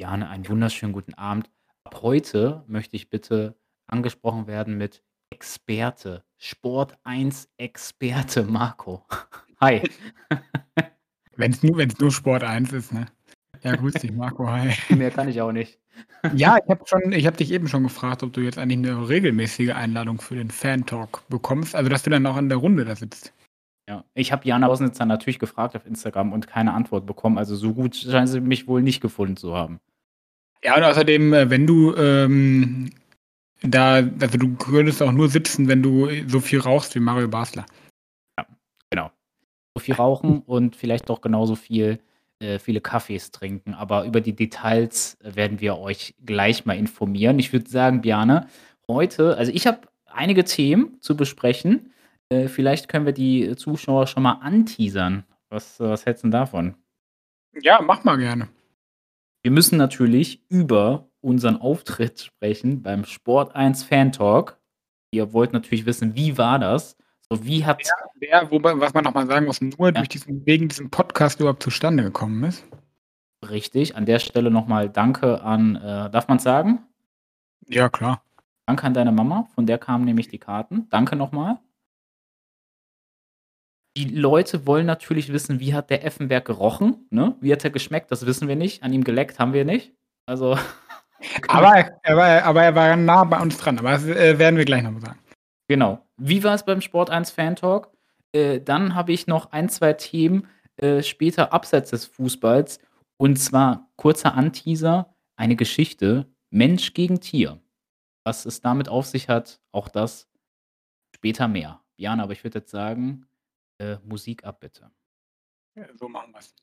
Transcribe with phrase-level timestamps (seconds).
[0.00, 1.48] Jane, einen wunderschönen guten Abend.
[1.84, 3.54] Ab heute möchte ich bitte
[3.86, 9.06] angesprochen werden mit Experte, Sport 1 Experte Marco.
[9.60, 9.82] Hi.
[11.36, 13.06] Wenn's nur wenn's nur Sport 1 ist, ne?
[13.62, 14.72] Ja, grüß dich, Marco, hi.
[14.96, 15.80] Mehr kann ich auch nicht.
[16.34, 19.08] Ja, ich habe schon ich habe dich eben schon gefragt, ob du jetzt eigentlich 'ne
[19.08, 22.96] regelmäßige Einladung für den Fan-Talk bekommst, also, dass du dann auch in der Runde da
[22.96, 23.32] sitzt.
[23.88, 27.36] Ja, ich habe Jana Lausnitzer natürlich gefragt auf Instagram und keine Antwort bekommen.
[27.36, 29.80] Also, so gut scheint sie mich wohl nicht gefunden zu haben.
[30.62, 32.90] Ja, und außerdem, äh, wenn du, ähm,
[33.60, 37.66] da also, du könntest auch nur sitzen, wenn du, so viel rauchst wie Mario Basler.
[38.38, 38.46] Ja,
[38.90, 39.10] genau.
[39.74, 41.98] So viel rauchen und vielleicht auch genauso viel
[42.40, 47.38] äh, viele Kaffees trinken, aber über die Details äh, werden wir euch gleich mal informieren.
[47.38, 48.48] Ich würde sagen, Bjarne,
[48.88, 51.92] heute also, ich habe einige Themen zu besprechen.
[52.34, 55.24] Äh, vielleicht können wir die Zuschauer schon mal anteasern.
[55.50, 56.74] Was was hältst 'n davon?
[57.60, 58.48] Ja, mach mal gerne.
[59.42, 64.58] Wir müssen natürlich über unseren Auftritt sprechen beim Sport 1 Fan Talk.
[65.12, 66.96] Ihr wollt natürlich wissen, wie war das?
[67.30, 67.80] So, wie hat
[68.18, 69.92] Wer wer wobei was man noch mal sagen muss, nur Ja.
[69.92, 72.64] durch diesen wegen diesem Podcast überhaupt zustande gekommen ist.
[73.48, 76.80] Richtig, an der Stelle noch mal Danke an äh, darf man's sagen?
[77.68, 78.22] Ja, klar.
[78.66, 80.88] Danke an deine Mama, von der kamen nämlich die Karten.
[80.90, 81.60] Danke noch mal.
[83.96, 87.36] Die Leute wollen natürlich wissen, wie hat der Effenberg gerochen, ne?
[87.40, 88.10] Wie hat er geschmeckt?
[88.10, 88.82] Das wissen wir nicht.
[88.82, 89.92] An ihm geleckt haben wir nicht.
[90.26, 90.58] Also
[91.48, 94.64] Aber er war aber er war nah bei uns dran, aber das, äh, werden wir
[94.64, 95.18] gleich noch mal sagen.
[95.68, 96.06] Genau.
[96.16, 97.90] Wie war's beim Sport 1 Fan Talk?
[98.32, 102.78] Äh, dann habe ich noch 1, 2 Themen, äh, später abseits des Fußballs.
[103.16, 107.60] Und zwar kurzer Anteaser, eine Geschichte Mensch gegen Tier.
[108.24, 110.28] Was es damit auf sich hat, auch das
[111.14, 111.80] später mehr.
[111.96, 113.26] Bjarne, aber ich würde jetzt sagen,
[113.78, 114.90] äh, Musik ab, bitte.
[115.76, 116.54] Ja, so machen wir's.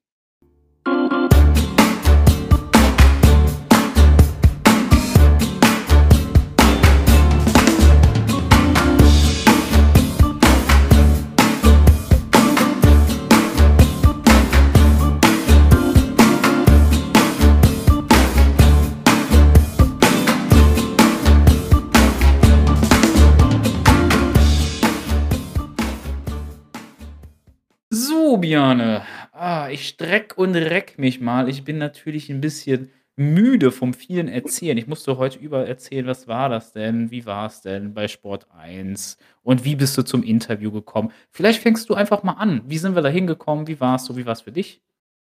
[28.32, 29.02] So, Bjarne.
[29.34, 31.50] Ah, ich strecke und recke mich mal.
[31.50, 34.78] Ich bin natürlich 'n bisschen müde vom vielen Erzählen.
[34.78, 37.12] Ich musste heute überall erzählen, was war das denn?
[37.12, 39.18] Wie war's denn bei Sport 1?
[39.44, 41.12] Und wie bist du zum Interview gekommen?
[41.30, 42.62] Vielleicht fängst du einfach mal an.
[42.66, 43.68] Wie sind wir da hingekommen?
[43.68, 44.16] Wie war's so?
[44.16, 44.82] Wie war's für dich?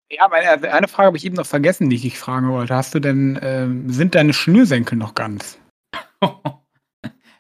[0.10, 2.74] Ja, äh, eine Frage habe ich eben noch vergessen, die ich dich fragen wollte.
[2.74, 5.60] Hast du denn ähm, sind deine Schnürsenkel noch ganz?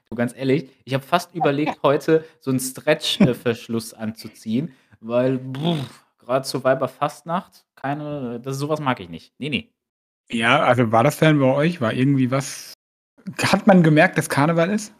[0.09, 4.72] Du, ganz ehrlich, ich habe fast überlegt, heute so 'n Stretch äh, Verschluss anzuziehen,
[5.03, 5.40] weil
[6.19, 9.34] grad zur Weiberfastnacht, keine das so was mag ich nicht.
[9.40, 9.69] Ne, ne.
[10.31, 11.81] Ja, also, war das denn bei euch?
[11.81, 12.74] War irgendwie was
[13.42, 14.94] hat man gemerkt, dass Karneval ist?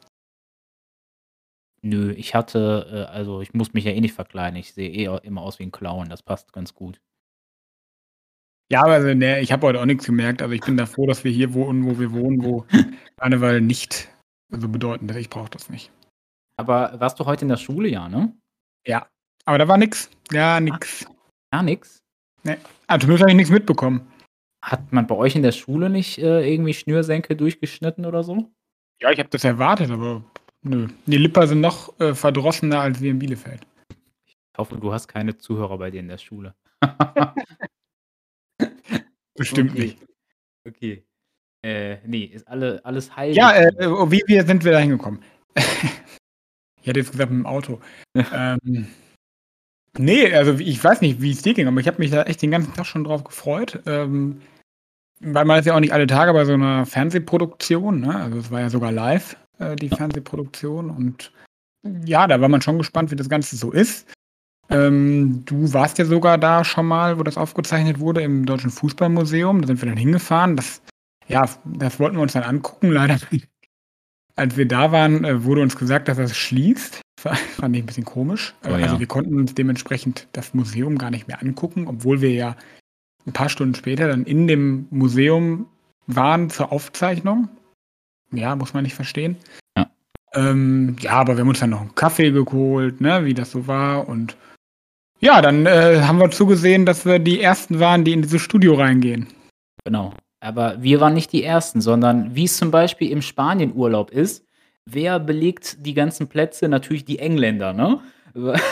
[1.82, 4.58] Nö, ich hatte äh, also, ich muss mich ja eh nicht verkleiden.
[4.58, 6.10] Ich sehe eh immer aus wie 'n Clown.
[6.10, 7.00] Das passt ganz gut.
[8.72, 10.42] Ja, aber also, ne, ich habe heute auch nix gemerkt.
[10.42, 12.66] Also, ich bin da froh, dass wir hier wohnen, wo wir wohnen, wo
[13.18, 14.10] Karneval nicht
[14.50, 15.18] so bedeutend ist.
[15.18, 15.92] Ich brauche das nicht.
[16.58, 17.90] Aber warst du heute in der Schule?
[17.90, 18.34] Ja, ne?
[18.86, 19.08] Ja,
[19.46, 20.10] aber da war nix.
[20.30, 21.06] Gar Ah, nix.
[21.52, 22.00] gar nix?
[22.44, 24.12] Ne, also, zumindest habe ich nix mitbekommen.
[24.64, 28.52] Hat man bei euch in der Schule nicht, äh, irgendwie Schnürsenkel durchgeschnitten oder so?
[29.02, 30.24] Ja, ich habe das erwartet, aber
[30.62, 30.88] nö.
[31.06, 33.66] Die Lipper sind noch, äh, verdrossener als wir in Bielefeld.
[34.30, 36.54] Ich hoffe, du hast keine Zuhörer bei dir in der Schule.
[39.36, 39.82] Bestimmt Okay.
[39.82, 39.98] nicht.
[40.68, 41.04] Okay.
[41.66, 43.72] Äh, ne, ist alle alles heil Ja, äh,
[44.12, 45.22] wie wie sind wir da hingekommen?
[46.82, 47.80] Ich hätte jetzt gesagt mit'm Auto.
[48.34, 48.88] Ähm,
[49.98, 52.52] ne, also, ich weiß nicht, wie's dir ging, aber ich habe mich da echt den
[52.52, 54.42] ganzen Tag schon drauf gefreut, ähm,
[55.22, 58.16] weil man ist ja auch nicht alle Tage bei so 'ner Fernsehproduktion, ne?
[58.16, 61.32] Also, es war ja sogar live, äh, die Fernsehproduktion und
[62.06, 64.08] ja, da war man schon gespannt, wie das Ganze so ist.
[64.70, 69.62] Ähm, du warst ja sogar da schon mal, wo das aufgezeichnet wurde im Deutschen Fußballmuseum.
[69.62, 70.56] Da sind wir dann hingefahren.
[70.56, 70.82] Das
[71.28, 72.92] ja, das wollten wir uns dann angucken.
[72.92, 73.20] Leider
[74.36, 77.03] als wir da waren, äh, wurde uns gesagt, dass das schließt.
[77.24, 78.54] Fa fand ich 'n bisschen komisch.
[78.66, 79.00] Oh also, ja.
[79.00, 82.58] wir konnten uns dementsprechend das Museum gar nicht mehr angucken, obwohl wir ja
[83.26, 85.68] 'n paar Stunden später dann in dem Museum
[86.06, 87.48] waren zur Aufzeichnung.
[88.34, 89.38] Ja, muss man nicht verstehen.
[89.78, 89.90] Ja.
[90.34, 93.68] Ähm, ja, aber wir haben uns dann noch 'n Kaffee geholt, ne, wie das so
[93.68, 94.36] war und
[95.22, 98.76] ja, dann, äh, haben wir zugesehen, dass wir die Ersten waren, die in dieses Studio
[98.76, 99.28] reingehen.
[99.86, 100.14] Genau.
[100.42, 104.46] Aber wir waren nicht die Ersten, sondern wie's zum Beispiel im Spanienurlaub ist,
[104.86, 106.68] wer belegt die ganzen Plätze?
[106.70, 108.00] Natürlich die Engländer, ne?
[108.36, 108.56] Ja.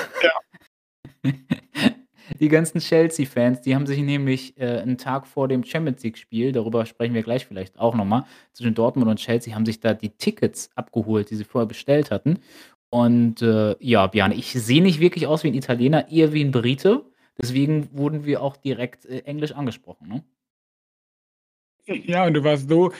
[2.41, 6.85] Die ganzen Chelsea-Fans, die haben sich nämlich, äh, 'n Tag vor dem Champions League-Spiel, darüber
[6.85, 10.09] sprechen wir gleich vielleicht auch noch mal, zwischen Dortmund und Chelsea, haben sich da die
[10.11, 12.39] Tickets abgeholt, die sie vorher bestellt hatten.
[12.91, 16.51] Und, äh, ja, Bjarne, ich sehe nicht wirklich aus wie 'n Italiener, eher wie 'n
[16.51, 17.03] Brite.
[17.41, 20.23] Deswegen wurden wir auch direkt, äh, Englisch angesprochen, ne?
[21.87, 22.91] Ja, und du warst so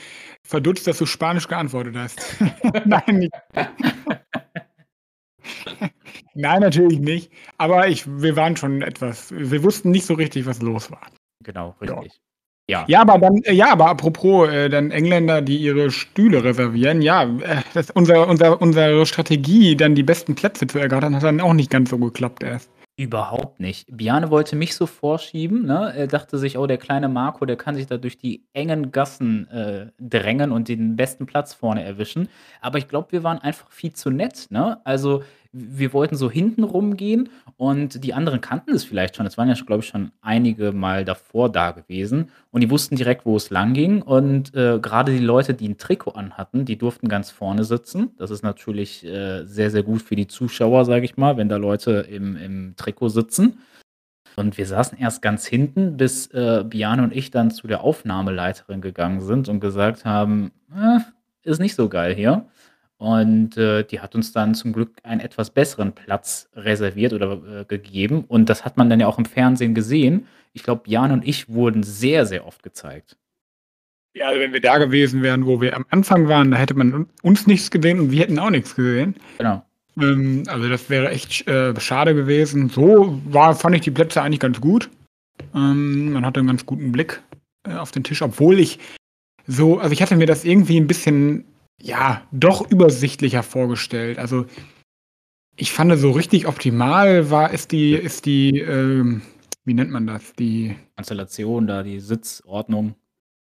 [0.44, 2.20] verdutzt, dass du Spanisch geantwortet hast.
[2.84, 3.32] Nein, nicht.
[6.34, 7.32] Nein, natürlich nicht.
[7.58, 11.06] Aber ich wir waren schon etwas wir wussten nicht so richtig, was los war.
[11.44, 11.94] Genau, Ja.
[11.98, 12.20] richtig.
[12.68, 12.84] Ja.
[12.88, 17.02] Ja, aber dann ja, aber apropos, äh, dann Engländer, die ihre Stühle reservieren.
[17.02, 21.40] Ja, äh, das unser unser unsere Strategie, dann die besten Plätze zu ergattern, hat dann
[21.40, 22.70] auch nicht ganz so geklappt erst.
[22.98, 23.86] Überhaupt nicht.
[23.90, 25.94] Bjarne wollte mich so vorschieben, ne?
[25.96, 29.48] Er dachte sich: „Oh, der kleine Marco, der kann sich da durch die engen Gassen,
[29.48, 32.28] äh, drängen und den besten Platz vorne erwischen.“
[32.60, 34.78] Aber ich glaube, wir waren einfach viel zu nett, ne?
[34.84, 35.22] Also,
[35.52, 37.28] wir wollten so hinten rumgehen
[37.58, 39.26] und die anderen kannten es vielleicht schon.
[39.26, 43.26] Es waren ja glaube ich, schon einige Mal davor da gewesen und die wussten direkt,
[43.26, 44.02] wo es langging.
[44.02, 48.10] Und, äh, grade die Leute, die 'n Trikot anhatten, die durften ganz vorne sitzen.
[48.18, 51.56] Das ist natürlich, äh, sehr, sehr gut für die Zuschauer, sage ich mal, wenn da
[51.56, 53.58] Leute im im Trikot sitzen.
[54.36, 58.80] Und wir saßen erst ganz hinten, bis, äh, Bjarne und ich dann zu der Aufnahmeleiterin
[58.82, 61.00] gegangen sind und gesagt haben: „Äh,
[61.44, 62.46] ist nicht so geil hier.“
[63.02, 67.32] Und, äh, die hat uns dann zum Glück einen etwas besseren Platz reserviert oder,
[67.62, 68.22] äh, gegeben.
[68.28, 70.28] Und das hat man dann ja auch im Fernsehen gesehen.
[70.52, 73.16] Ich glaube, Bjarne und ich wurden sehr, sehr oft gezeigt.
[74.14, 76.94] Ja, also wenn wir da gewesen wären, wo wir am Anfang waren, da hätte man
[76.94, 79.16] un uns nichts gesehen und wir hätten auch nix gesehen.
[79.38, 79.64] Genau.
[79.98, 82.68] Ähm, also das wäre echt äh, schade gewesen.
[82.68, 84.90] So war fand ich die Plätze eigentlich ganz gut.
[85.56, 87.20] Ähm, man hatte 'n ganz guten Blick,
[87.66, 88.78] äh, auf den Tisch, obwohl ich
[89.48, 91.44] so also, ich hatte mir das irgendwie 'n bisschen,
[91.80, 94.18] ja, doch übersichtlicher vorgestellt.
[94.18, 94.46] Also,
[95.56, 99.22] ich fand so richtig optimal war ist die ist die, ähm
[99.64, 100.34] wie nennt man das?
[100.34, 102.96] Die Konstellation da, die Sitzordnung.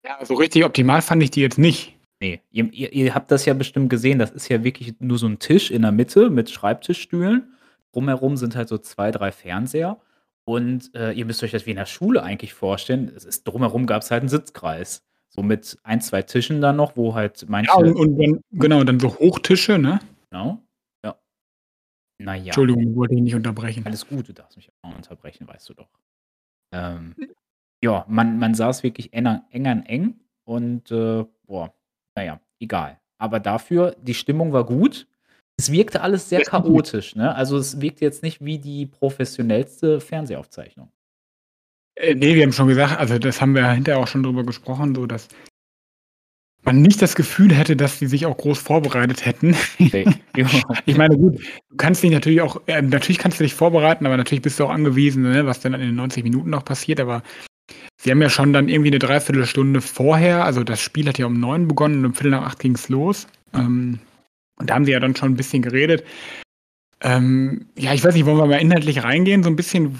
[0.05, 1.96] Ja, so richtig optimal fand ich die jetzt nicht.
[2.22, 4.19] Ne, ihr ihr ihr habt das ja bestimmt gesehen.
[4.20, 7.55] Das ist ja wirklich nur so 'n Tisch in der Mitte mit Schreibtischstühlen.
[7.93, 9.99] Drumherum sind halt so 2, 3 Fernseher.
[10.46, 13.12] Und, äh, ihr müsst euch das wie in der Schule eigentlich vorstellen.
[13.17, 15.02] Es ist drumherum gab's halt 'n Sitzkreis.
[15.34, 18.84] So mit 1, 2 Tischen dann noch, wo halt manche Ja, und und dann genau,
[18.84, 19.98] dann so Hochtische, ne?
[20.31, 20.60] Genau,
[21.04, 21.16] ja.
[22.19, 22.46] Na ja.
[22.46, 23.84] Entschuldigung, ich wollte dich nicht unterbrechen.
[23.84, 25.88] Alles gut, du darfst mich auch unterbrechen, weißt du doch.
[26.72, 27.14] Ähm,
[27.82, 31.75] ja, man man saß wirklich enger eng an eng und, äh, boah,
[32.16, 33.00] na ja, egal.
[33.19, 35.08] Aber dafür, die Stimmung war gut.
[35.56, 37.34] Es wirkte alles sehr chaotisch, ne?
[37.34, 40.90] Also, es wirkte jetzt nicht wie die professionellste Fernsehaufzeichnung.
[41.96, 44.94] Äh, ne, wir haben schon gesagt also, das haben wir hinterher auch schon drüber gesprochen,
[44.94, 45.29] so dass
[46.62, 49.55] man nicht das Gefühl hätte, dass die sich auch groß vorbereitet hätten.
[49.93, 51.38] Ne, überhaupt Ich meine, gut,
[51.70, 54.64] du kannst dich natürlich auch äh, natürlich kannst du dich vorbereiten, aber natürlich bist du
[54.64, 57.00] auch angewiesen, ne, was dann in den 90 Minuten noch passiert.
[57.00, 57.23] Aber
[58.00, 61.26] sie haben ja schon dann irgendwie 'ne 3/4 Stunde vorher also, das Spiel hat ja
[61.26, 63.26] um 9 begonnen und um 7:15 ging's los.
[63.55, 64.00] Ähm,
[64.58, 66.05] und da haben sie ja dann schon 'n bisschen geredet.
[67.02, 69.99] Ähm, ja, ich weiß nicht, wollen wir mal inhaltlich reingehen, so 'n bisschen,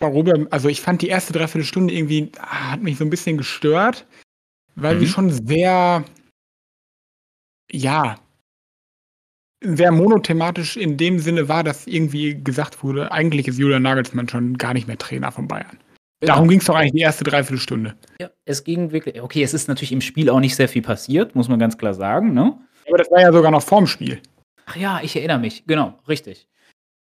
[0.00, 3.10] w worüber also, ich fand die erste 3/4 Stunde irgendwie ah, hat mich so 'n
[3.10, 4.06] bisschen gestört,
[4.76, 5.10] weil sie Mhm.
[5.10, 6.04] schon sehr
[7.72, 8.18] ja
[9.62, 14.56] sehr monothematisch in dem Sinne war, dass irgendwie gesagt wurde, eigentlich ist Julian Nagelsmann schon
[14.56, 15.78] gar nicht mehr Trainer von Bayern.
[16.20, 16.34] Genau.
[16.34, 17.96] Darum ging's doch eigentlich die erste 3/4 Stunde.
[18.20, 21.34] Ja, es ging wirklich okay, es ist natürlich im Spiel auch nicht sehr viel passiert,
[21.34, 22.56] muss man ganz klar sagen, ne?
[22.86, 24.20] Aber das war ja sogar noch vorm Spiel.
[24.66, 25.64] Ach ja, ich erinnere mich.
[25.66, 26.46] Genau, richtig.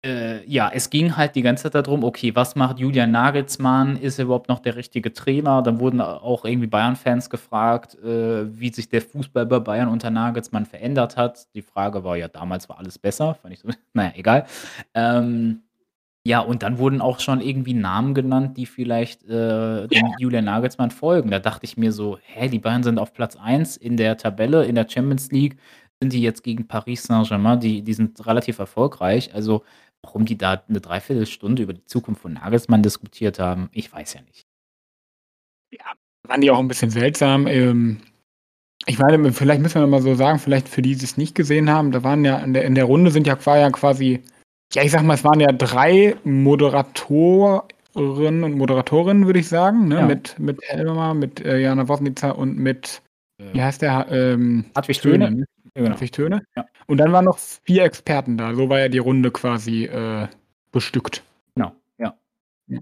[0.05, 3.97] Äh, ja, es ging halt die ganze Zeit da drum, okay, was macht Julian Nagelsmann?
[3.97, 5.63] Ist er überhaupt noch der richtige Trainer?
[5.63, 10.67] Dann wurden auch irgendwie Bayern-Fans gefragt, äh, wie sich der Fußball bei Bayern unter Nagelsmann
[10.67, 11.47] verändert hat.
[11.55, 14.47] Die Frage war ja, damals war alles besser, fand ich so na ja, egal.
[14.95, 15.63] Ähm,
[16.27, 20.91] ja, und dann wurden auch schon irgendwie Namen genannt, die vielleicht, äh, dem Julian Nagelsmann
[20.91, 21.31] folgen.
[21.31, 24.65] Da dachte ich mir so: „Hä, die Bayern sind auf Platz 1 in der Tabelle,
[24.67, 25.57] in der Champions League,
[26.01, 29.63] sind die jetzt gegen Paris Saint-Germain, die die sind relativ erfolgreich.“ Also,
[30.07, 34.15] warum die da 'ne 3/4 Stunde über die Zukunft von Nagelsmann diskutiert haben, ich weiß
[34.15, 34.43] ja nicht.
[35.73, 35.85] Ja,
[36.27, 37.47] fand ich auch 'n bisschen seltsam.
[37.47, 38.01] Ähm,
[38.87, 41.71] ich meine, vielleicht müssen wir noch mal so sagen, vielleicht für die, die's nicht gesehen
[41.71, 44.23] haben, da waren ja in der in der Runde sind ja war ja quasi
[44.75, 49.97] ja, ich sage mal, es waren ja 3 Moderatorinnen und Moderatorinnen, würde ich sagen, ne?
[50.01, 50.07] Ja.
[50.07, 53.03] Mit mit Elmar, mit, äh, Jana Wosnica und mit
[53.53, 54.07] wie Äh, heißt der?
[54.11, 55.47] Ähm, Hartwig Töne, Töne.
[55.77, 55.97] Ja, genau.
[56.07, 56.43] Töne.
[56.57, 56.65] Ja.
[56.87, 58.55] Und dann waren noch 4 Experten da.
[58.55, 60.27] So war ja die Runde quasi, äh,
[60.73, 61.23] bestückt.
[61.55, 62.15] Genau, ja.
[62.69, 62.81] Ja.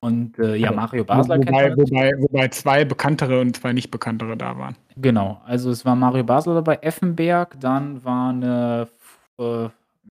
[0.00, 3.90] Und, äh, ja, Also, Mario Basler kennt wobei wobei wobei 2 bekanntere und 2 nicht
[3.90, 4.76] bekanntere da waren.
[4.96, 9.68] Genau, also es war Mario Basler dabei, Effenberg, dann war 'ne f äh,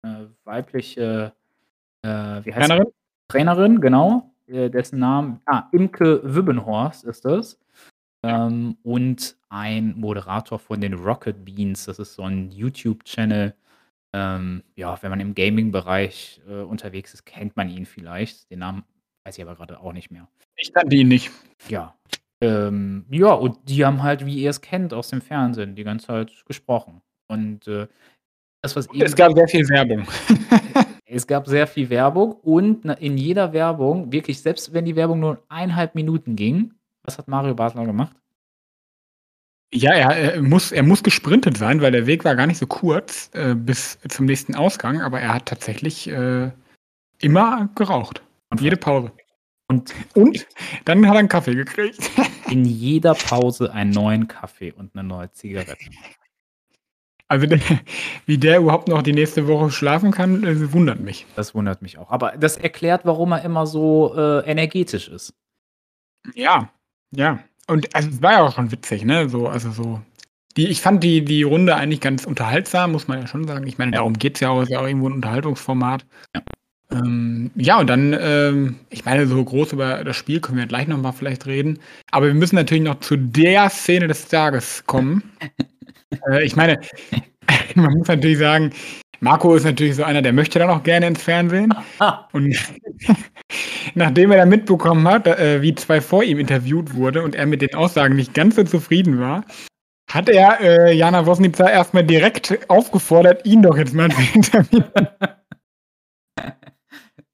[0.08, 1.34] 'ne weibliche,
[2.04, 2.70] äh, wie heißt?
[2.70, 2.88] Trainerin?
[3.30, 4.32] Trainerin, genau.
[4.48, 7.60] äh, dessen Namen ah, Imke Wübbenhorst ist das.
[8.24, 11.86] Ähm, und ein Moderator von den Rocket Beans.
[11.86, 13.56] Das ist so ein YouTube-Channel.
[14.14, 18.50] Ähm, ja, wenn man im Gaming-Bereich äh, unterwegs ist, kennt man ihn vielleicht.
[18.52, 18.84] Den Namen
[19.26, 20.28] weiß ich aber gerade auch nicht mehr.
[20.56, 21.32] Ich kannte ihn nicht.
[21.70, 21.96] Ja.
[22.42, 26.08] Ähm, ja, und die haben halt, wie ihr es kennt, aus dem Fernsehen die ganze
[26.08, 27.02] Zeit gesprochen.
[27.28, 27.88] Und äh,
[28.62, 30.06] das, was Es gab sehr viel Werbung.
[31.06, 35.44] es gab sehr viel Werbung und in jeder Werbung, wirklich, selbst wenn die Werbung nur
[35.50, 38.16] eineinhalb Minuten ging, was hat Mario Basler gemacht?
[39.74, 42.68] Ja, er, er, muss, er muss gesprintet sein, weil der Weg war gar nicht so
[42.68, 46.52] kurz äh, bis zum nächsten Ausgang, aber er hat tatsächlich äh,
[47.20, 48.22] immer geraucht.
[48.50, 49.14] Und jede Pause.
[49.70, 50.46] Und, und
[50.84, 52.12] dann hat er einen Kaffee gekriegt.
[52.50, 55.78] In jeder Pause einen neuen Kaffee und eine neue Zigarette.
[57.30, 57.62] Also der,
[58.26, 61.26] wie der überhaupt noch die nächste Woche schlafen kann, wundert mich.
[61.38, 62.12] Das wundert mich auch.
[62.12, 65.34] Aber das erklärt, warum er immer so äh, energetisch ist.
[66.36, 66.70] Ja,
[67.12, 67.40] ja.
[67.68, 69.30] Und also es war ja auch schon witzig, ne?
[69.30, 70.02] So, also so.
[70.58, 73.66] Die, ich fand die, die Runde eigentlich ganz unterhaltsam, muss man ja schon sagen.
[73.68, 74.00] Ich meine, ja.
[74.00, 76.06] darum geht es ja auch, ist ja auch irgendwo ein Unterhaltungsformat.
[76.36, 76.42] Ja.
[76.92, 80.88] Ähm, ja, und dann, ähm, ich meine, so groß über das Spiel können wir gleich
[80.88, 81.80] nochmal vielleicht reden.
[82.12, 85.24] Aber wir müssen natürlich noch zu der Szene des Tages kommen.
[86.30, 86.82] äh, ich meine,
[87.76, 88.72] man muss natürlich sagen,
[89.20, 91.74] Marco ist natürlich so einer, der möchte dann auch gerne ins Fernsehen.
[92.34, 92.58] und
[93.96, 97.62] nachdem er dann mitbekommen hat, äh, wie zwei vor ihm interviewt wurde und er mit
[97.62, 99.46] den Aussagen nicht ganz so zufrieden war,
[100.12, 105.08] hat er äh, Jana Wosnica erstmal direkt aufgefordert, ihn doch jetzt mal zu interviewen.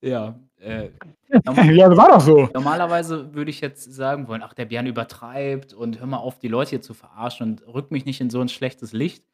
[0.01, 0.89] Ja, äh,
[1.29, 2.49] ja, das war doch so.
[2.53, 6.47] Normalerweise würde ich jetzt sagen wollen, ach, der Björn übertreibt und hör mal auf, die
[6.47, 9.25] Leute hier zu verarschen und rück mich nicht in so ein schlechtes Licht.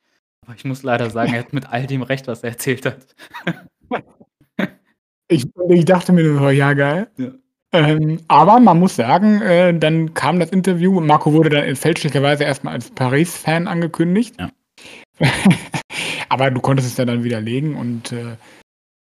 [0.46, 3.16] Aber ich muss leider sagen, er hat mit all dem recht, was er erzählt hat.
[5.30, 7.08] ich, ich dachte mir nur, ja, geil.
[7.18, 7.32] Ja.
[7.72, 11.00] Ähm, aber man muss sagen, äh, dann kam das Interview.
[11.00, 14.36] Marco wurde dann fälschlicherweise erstmal als Paris-Fan angekündigt.
[14.40, 14.52] Ja.
[16.30, 18.36] aber du konntest es ja dann widerlegen und äh,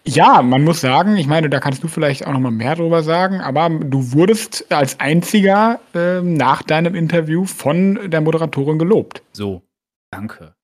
[0.05, 3.03] ja, man muss sagen, ich meine, da kannst du vielleicht auch noch mal mehr drüber
[3.03, 9.21] sagen, aber du wurdest als einziger äh, nach deinem Interview von der Moderatorin gelobt.
[9.33, 9.61] So,
[10.09, 10.55] danke.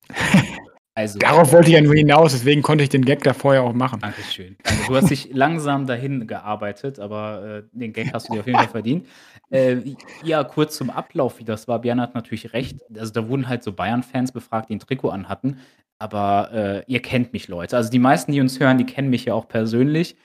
[0.98, 3.74] Also, Darauf wollte ich ja nur hinaus, deswegen konnte ich den Gag da vorher auch
[3.74, 4.00] machen.
[4.00, 4.56] Dankeschön.
[4.64, 4.84] Danke.
[4.88, 8.60] Du hast dich langsam dahin gearbeitet, aber äh, den Gag hast du dir auf jeden
[8.60, 9.06] Fall verdient.
[9.50, 9.78] Äh,
[10.24, 11.80] ja, kurz zum Ablauf, wie das war.
[11.80, 12.78] Björn hat natürlich recht.
[12.98, 15.60] Also da wurden halt so Bayern-Fans befragt, die ein Trikot anhatten.
[16.00, 17.76] Aber äh, ihr kennt mich, Leute.
[17.76, 20.16] Also die meisten, die uns hören, die kennen mich ja auch persönlich.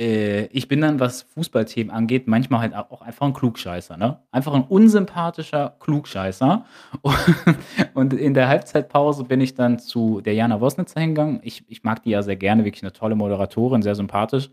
[0.00, 4.22] Äh, ich bin dann, was Fußballthemen angeht, manchmal halt auch einfach ein Klugscheißer, ne?
[4.30, 6.64] Einfach ein unsympathischer Klugscheißer.
[7.94, 11.40] Und in der Halbzeitpause bin ich dann zu der Jana Wosnitzer hingegangen.
[11.42, 14.50] Ich, ich mag die ja sehr gerne, wirklich eine tolle Moderatorin, sehr sympathisch.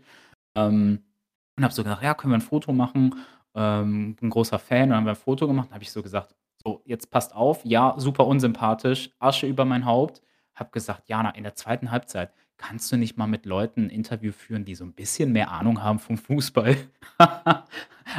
[0.56, 1.02] Ähm,
[1.56, 3.14] und habe so gesagt, ja, können wir ein Foto machen?
[3.54, 5.70] Ähm, ein großer Fan, und dann haben wir ein Foto gemacht.
[5.72, 10.22] habe ich so gesagt, so, jetzt passt auf, ja, super unsympathisch, Asche über mein Haupt.
[10.54, 14.32] Hab gesagt, Jana, in der zweiten Halbzeit kannst du nicht mal mit Leuten ein Interview
[14.32, 16.76] führen, die so ein bisschen mehr Ahnung haben vom Fußball?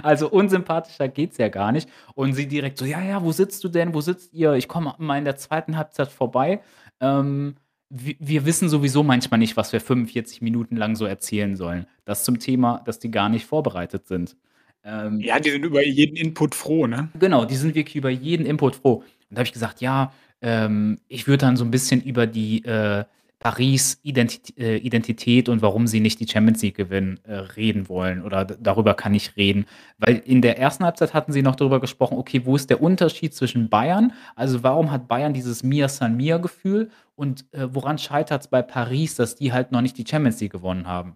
[0.03, 1.89] also unsympathischer geht's ja gar nicht.
[2.15, 3.94] Und sie direkt so, ja, ja, wo sitzt du denn?
[3.94, 4.53] Wo sitzt ihr?
[4.53, 6.62] Ich komme mal in der zweiten Halbzeit vorbei.
[7.00, 7.56] Ähm,
[7.89, 11.86] wir, wir wissen sowieso manchmal nicht, was wir 45 Minuten lang so erzählen sollen.
[12.06, 14.36] Das zum Thema, dass die gar nicht vorbereitet sind.
[14.84, 17.10] Ähm, ja, die sind über jeden Input froh, ne?
[17.20, 18.96] Genau, die sind wirklich über jeden Input froh.
[18.96, 22.63] Und da habe ich gesagt, ja, ähm, ich würde dann so ein bisschen über die
[22.63, 23.03] äh,
[23.39, 28.24] Paris-Identität äh, und warum sie nicht die Champions League gewinnen, äh, reden wollen.
[28.24, 29.65] Oder darüber kann ich reden.
[30.00, 33.36] Weil in der ersten Halbzeit hatten sie noch darüber gesprochen, okay, wo ist der Unterschied
[33.36, 34.13] zwischen Bayern?
[34.36, 39.15] Also warum hat Bayern dieses Mia San Mia-Gefühl und äh, woran scheitert es bei Paris,
[39.15, 41.15] dass die halt noch nicht die Champions League gewonnen haben?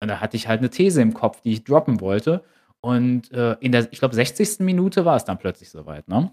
[0.00, 2.44] Und da hatte ich halt eine These im Kopf, die ich droppen wollte.
[2.80, 4.60] Und äh, in der, ich glaube, 60.
[4.60, 6.32] Minute war es dann plötzlich soweit, ne?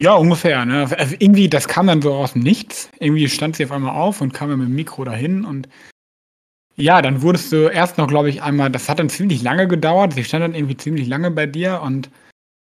[0.00, 0.64] Ja, ungefähr.
[0.64, 0.88] Ne?
[0.96, 2.90] Also irgendwie, das kam dann so aus dem Nichts.
[3.00, 5.68] Irgendwie stand sie auf einmal auf und kam mit dem Mikro dahin und
[6.76, 10.12] ja, dann wurdest du erst noch, glaube ich, einmal, das hat dann ziemlich lange gedauert.
[10.12, 12.08] Sie stand dann irgendwie ziemlich lange bei dir und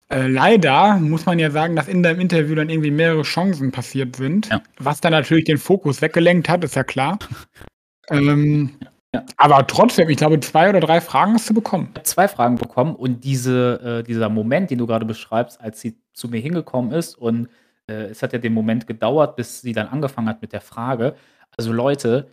[0.09, 4.15] äh, leider muss man ja sagen, dass in deinem Interview dann irgendwie mehrere Chancen passiert
[4.15, 4.63] sind, ja.
[4.79, 7.19] was dann natürlich den Fokus weggelenkt hat, ist ja klar.
[8.09, 8.71] ähm,
[9.13, 9.23] ja.
[9.37, 11.89] Aber trotzdem, ich glaube, zwei oder drei Fragen hast du bekommen.
[11.91, 15.81] Ich habe zwei Fragen bekommen und diese, äh, dieser Moment, den du gerade beschreibst, als
[15.81, 17.49] sie zu mir hingekommen ist und
[17.87, 21.15] äh, es hat ja den Moment gedauert, bis sie dann angefangen hat mit der Frage.
[21.57, 22.29] Also Leute,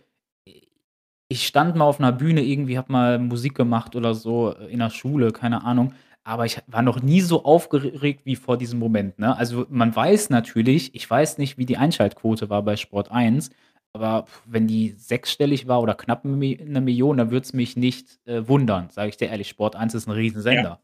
[1.29, 4.89] ich stand mal auf einer Bühne, irgendwie habe mal Musik gemacht oder so in der
[4.89, 5.93] Schule, keine Ahnung.
[6.23, 9.17] Aber ich war noch nie so aufgeregt wie vor diesem Moment.
[9.17, 9.35] Ne?
[9.35, 13.49] Also man weiß natürlich, ich weiß nicht, wie die Einschaltquote war bei Sport 1,
[13.93, 18.47] aber wenn die sechsstellig war oder knapp eine Million, dann würde es mich nicht äh,
[18.47, 19.47] wundern, sage ich dir ehrlich.
[19.49, 20.81] Sport 1 ist ein Riesensender.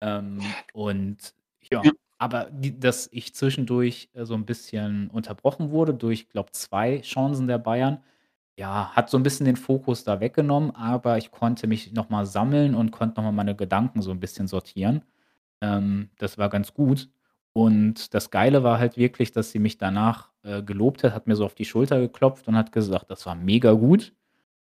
[0.00, 0.18] Ja.
[0.18, 0.40] Ähm,
[0.72, 1.34] und
[1.70, 1.82] ja.
[2.18, 7.48] Aber die, dass ich zwischendurch äh, so ein bisschen unterbrochen wurde durch, glaube zwei Chancen
[7.48, 8.02] der Bayern,
[8.58, 12.74] ja, hat so ein bisschen den Fokus da weggenommen, aber ich konnte mich nochmal sammeln
[12.74, 15.04] und konnte nochmal meine Gedanken so ein bisschen sortieren.
[15.60, 17.08] Ähm, das war ganz gut.
[17.52, 21.36] Und das Geile war halt wirklich, dass sie mich danach äh, gelobt hat, hat mir
[21.36, 24.12] so auf die Schulter geklopft und hat gesagt, das war mega gut.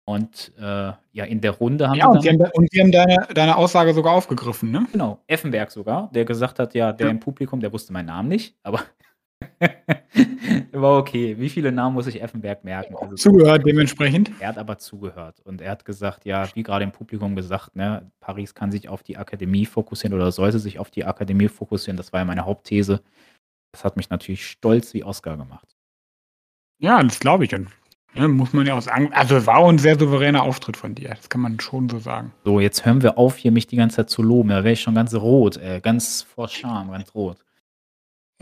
[0.08, 3.26] Und äh, ja, in der Runde haben ja, und sie haben, und sie haben deine,
[3.34, 4.86] deine Aussage sogar aufgegriffen, ne?
[4.92, 7.10] Genau, Effenberg sogar, der gesagt hat, ja, der ja.
[7.10, 8.82] im Publikum, der wusste meinen Namen nicht, aber
[10.72, 11.36] war okay.
[11.38, 12.94] Wie viele Namen muss ich Effenberg merken?
[12.96, 14.30] Also, zugehört dementsprechend.
[14.38, 18.10] Er hat aber zugehört und er hat gesagt, ja, wie gerade im Publikum gesagt, ne,
[18.20, 21.96] Paris kann sich auf die Akademie fokussieren oder sollte sich auf die Akademie fokussieren.
[21.96, 23.02] Das war ja meine Hauptthese.
[23.72, 25.76] Das hat mich natürlich stolz wie Oscar gemacht.
[26.78, 27.54] Ja, das glaube ich.
[27.54, 27.68] Und
[28.18, 29.10] ne, muss man ja auch sagen.
[29.12, 31.10] Also war auch ein sehr souveräner Auftritt von dir.
[31.10, 32.32] Das kann man schon so sagen.
[32.44, 34.50] So, jetzt hören wir auf, hier mich die ganze Zeit zu loben.
[34.50, 37.38] Da wäre ich schon ganz rot, äh, ganz vor Scham, ganz rot.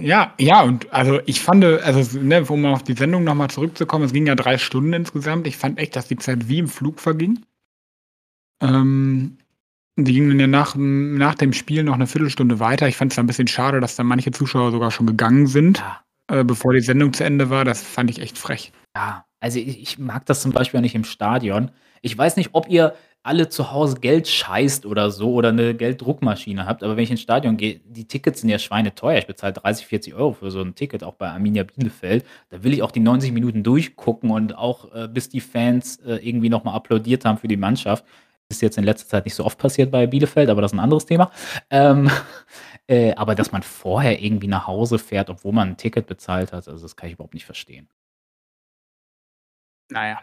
[0.01, 4.13] Ja, ja, und also ich fand, also, ne, um auf die Sendung nochmal zurückzukommen, es
[4.13, 5.47] ging ja drei Stunden insgesamt.
[5.47, 7.45] Ich fand echt, dass die Zeit wie im Flug verging.
[8.61, 9.39] Ähm,
[9.97, 12.89] die ging dann ja nach, nach dem Spiel noch eine Viertelstunde weiter.
[12.89, 16.41] Ich fand es ein bisschen schade, dass da manche Zuschauer sogar schon gegangen sind, ja.
[16.41, 17.65] äh, bevor die Sendung zu Ende war.
[17.65, 18.73] Das fand ich echt frech.
[18.97, 21.71] Ja, also ich, ich mag das zum Beispiel auch nicht im Stadion.
[22.01, 26.65] Ich weiß nicht, ob ihr alle zu Hause Geld scheißt oder so oder eine Gelddruckmaschine
[26.65, 26.83] habt.
[26.83, 29.19] Aber wenn ich ins Stadion gehe, die Tickets sind ja schweineteuer.
[29.19, 32.25] Ich bezahle 30, 40 Euro für so ein Ticket, auch bei Arminia Bielefeld.
[32.49, 36.27] Da will ich auch die 90 Minuten durchgucken und auch äh, bis die Fans äh,
[36.27, 38.03] irgendwie nochmal applaudiert haben für die Mannschaft.
[38.49, 40.83] Ist jetzt in letzter Zeit nicht so oft passiert bei Bielefeld, aber das ist ein
[40.83, 41.31] anderes Thema.
[41.69, 42.11] Ähm,
[42.87, 46.67] äh, aber dass man vorher irgendwie nach Hause fährt, obwohl man ein Ticket bezahlt hat,
[46.67, 47.89] also das kann ich überhaupt nicht verstehen.
[49.91, 50.21] Naja,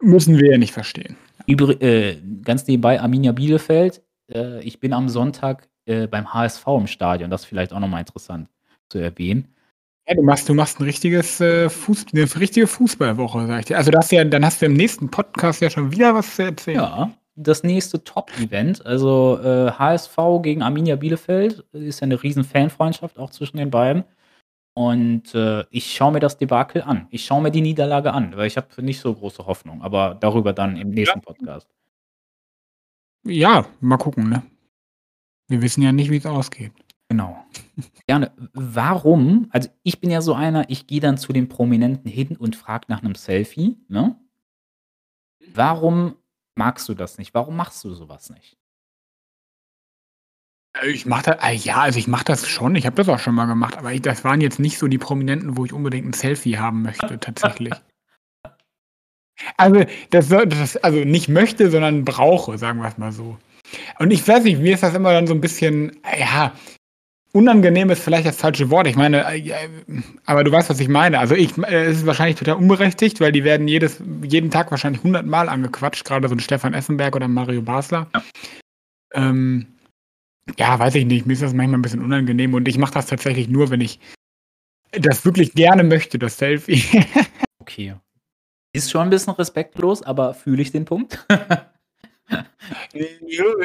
[0.00, 1.16] müssen wir ja nicht verstehen.
[1.46, 4.02] Übr äh, ganz nebenbei Arminia Bielefeld.
[4.32, 7.30] Äh, ich bin am Sonntag äh, beim HSV im Stadion.
[7.30, 8.48] Das ist vielleicht auch nochmal interessant
[8.88, 9.54] zu erwähnen.
[10.06, 13.76] Ja, du machst, du machst ein richtiges äh, Fuß, eine richtige Fußballwoche, sag ich dir.
[13.76, 16.78] Also das ja, dann hast du im nächsten Podcast ja schon wieder was zu erzählen.
[16.78, 23.18] Ja, das nächste Top-Event, also HSV äh, gegen Arminia Bielefeld, ist ja eine riesen Fanfreundschaft
[23.18, 24.04] auch zwischen den beiden.
[24.74, 27.08] Und äh, ich schaue mir das Debakel an.
[27.10, 30.52] Ich schaue mir die Niederlage an, weil ich habe nicht so große Hoffnung, aber darüber
[30.52, 31.24] dann im nächsten ja.
[31.24, 31.68] Podcast.
[33.24, 34.42] Ja, mal gucken, ne?
[35.48, 36.72] Wir wissen ja nicht, wie es ausgeht.
[37.08, 37.44] Genau.
[38.06, 38.30] Gerne.
[38.52, 39.48] Warum?
[39.50, 42.84] Also ich bin ja so einer, ich gehe dann zu den Prominenten hin und frage
[42.88, 44.16] nach einem Selfie, ne?
[45.52, 46.14] Warum
[46.54, 47.34] magst du das nicht?
[47.34, 48.59] Warum machst du sowas nicht?
[50.80, 52.74] Äh, ich mache das, äh, ja, also ich mache das schon.
[52.74, 54.98] Ich habe das auch schon mal gemacht, aber ich, das waren jetzt nicht so die
[54.98, 57.74] Prominenten, wo ich unbedingt ein Selfie haben möchte, tatsächlich.
[59.56, 63.36] also, das, das, also nicht möchte, sondern brauche, sagen wir es mal so.
[63.98, 66.52] Und ich weiß nicht, mir ist das immer dann so ein bisschen, ja,
[67.32, 68.88] unangenehm ist vielleicht das falsche Wort.
[68.88, 69.52] Ich meine, äh,
[70.26, 71.20] aber du weißt, was ich meine.
[71.20, 75.48] Also ich, es ist wahrscheinlich total unberechtigt, weil die werden jedes, jeden Tag wahrscheinlich hundertmal
[75.48, 78.08] angequatscht, gerade so ein Stefan Effenberg oder Mario Basler.
[78.12, 78.22] Ja.
[79.12, 79.66] Ähm,
[80.58, 81.26] ja, weiß ich nicht.
[81.26, 84.00] Mir ist das manchmal ein bisschen unangenehm und ich mache das tatsächlich nur, wenn ich
[84.92, 86.82] das wirklich gerne möchte, das Selfie.
[87.60, 87.94] okay.
[88.72, 91.26] Ist schon ein bisschen respektlos, aber fühle ich den Punkt?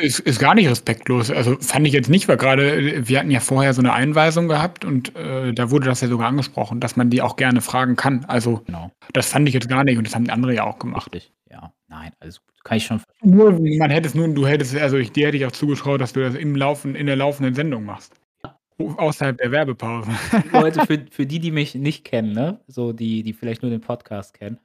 [0.02, 1.30] ist, ist gar nicht respektlos.
[1.30, 4.84] Also fand ich jetzt nicht, weil gerade wir hatten ja vorher so eine Einweisung gehabt
[4.84, 8.26] und äh, da wurde das ja sogar angesprochen, dass man die auch gerne fragen kann.
[8.26, 8.92] Also genau.
[9.14, 11.14] das fand ich jetzt gar nicht und das haben die andere ja auch gemacht.
[11.14, 11.72] Richtig, ja.
[11.96, 13.30] Nein, also kann ich schon verstehen.
[13.30, 16.12] Nur, man hätte es nur, du hättest, also ich, dir hätte ich auch zugeschaut, dass
[16.12, 18.20] du das im Laufen, in der laufenden Sendung machst.
[18.78, 20.12] Außerhalb der Werbepause.
[20.52, 22.60] Leute, für, für die, die mich nicht kennen, ne?
[22.68, 24.60] So, die, die vielleicht nur den Podcast kennen.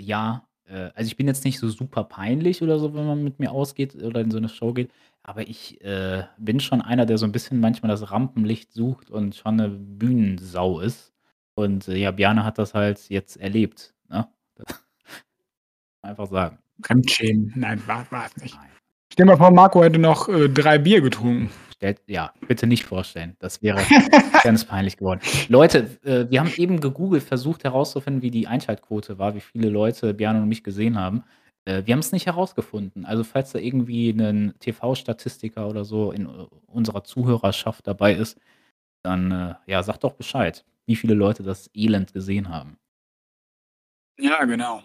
[0.00, 3.38] Ja, äh, also ich bin jetzt nicht so super peinlich oder so, wenn man mit
[3.38, 4.90] mir ausgeht oder in so eine Show geht.
[5.22, 9.36] Aber ich äh, bin schon einer, der so ein bisschen manchmal das Rampenlicht sucht und
[9.36, 11.12] schon eine Bühnensau ist.
[11.54, 13.94] Und äh, ja, Bjane hat das halt jetzt erlebt.
[14.08, 14.26] Ne?
[16.02, 16.58] einfach sagen.
[16.82, 17.52] Fremdschämen.
[17.54, 18.54] Nein, war, es nicht.
[18.54, 18.68] Nein.
[19.12, 21.50] Stell dir mal vor, Marco hätte noch äh, drei Bier getrunken.
[21.74, 23.36] Stellt, ja, bitte nicht vorstellen.
[23.38, 23.80] Das wäre
[24.42, 25.20] ganz peinlich geworden.
[25.48, 30.14] Leute, äh, wir haben eben gegoogelt, versucht herauszufinden, wie die Einschaltquote war, wie viele Leute
[30.14, 31.24] Björn und mich gesehen haben.
[31.64, 33.04] Äh, wir haben es nicht herausgefunden.
[33.04, 38.38] Also, falls da irgendwie ein TV-Statistiker oder so in uh, unserer Zuhörerschaft dabei ist,
[39.02, 42.78] dann äh, ja, sagt doch Bescheid, wie viele Leute das Elend gesehen haben.
[44.18, 44.82] Ja, genau.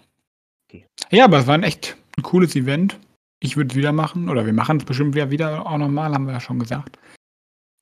[0.69, 0.85] Okay.
[1.09, 2.99] Ja, aber es war ein echt ein cooles Event.
[3.39, 6.25] Ich würde es wieder machen oder wir machen es bestimmt wieder, wieder auch nochmal, haben
[6.25, 6.99] wir ja schon gesagt.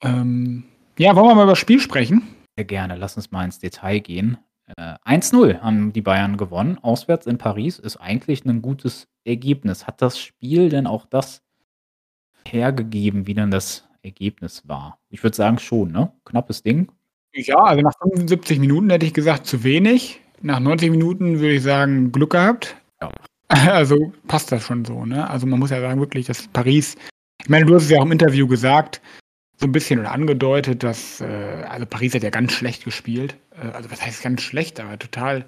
[0.04, 0.64] Ähm,
[0.98, 2.24] ja, wollen wir mal über das Spiel sprechen?
[2.58, 2.96] Sehr gerne.
[2.96, 4.38] Lass uns mal ins Detail gehen.
[4.78, 7.80] Äh, 1:0 haben die Bayern gewonnen, auswärts in Paris.
[7.80, 9.88] Ist eigentlich 'nen gutes Ergebnis.
[9.88, 11.42] Hat das Spiel denn auch das
[12.48, 15.00] hergegeben, wie denn das Ergebnis war?
[15.10, 16.12] Ich würde sagen schon, ne?
[16.26, 16.92] Knappes Ding.
[17.34, 20.22] Ja, also nach 75 Minuten hätte ich gesagt, zu wenig.
[20.42, 22.76] Nach 90 Minuten würde ich sagen, Glück gehabt.
[23.02, 23.12] Ja.
[23.50, 25.30] Also, passt das schon so, ne?
[25.30, 26.96] Also, man muss ja sagen wirklich, dass Paris
[27.44, 29.00] ich meine, du hast es ja auch im Interview gesagt,
[29.58, 31.26] so 'n bisschen oder angedeutet, dass, äh
[31.70, 33.38] also, Paris hat ja ganz schlecht gespielt.
[33.52, 35.46] Äh, also, was heißt ganz schlecht, aber total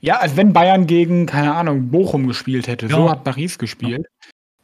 [0.00, 2.88] ja, als wenn Bayern gegen, keine Ahnung, Bochum gespielt hätte.
[2.88, 3.10] So Ja.
[3.12, 4.04] hat Paris gespielt.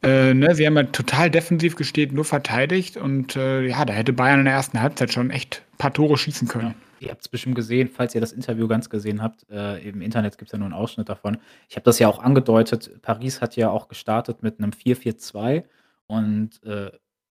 [0.03, 4.13] Äh, ne, sie haben halt total defensiv gespielt, nur verteidigt und, äh, ja, da hätte
[4.13, 6.75] Bayern in der ersten Halbzeit schon echt paar Tore schießen können.
[7.01, 9.49] Ihr habt's bestimmt gesehen, falls ihr das Interview ganz gesehen habt.
[9.49, 11.37] Äh, im Internet gibt's ja nur 'n Ausschnitt davon.
[11.69, 15.63] Ich habe das ja auch angedeutet, Paris hat ja auch gestartet mit 'nem 4-4-2
[16.07, 16.91] und, äh,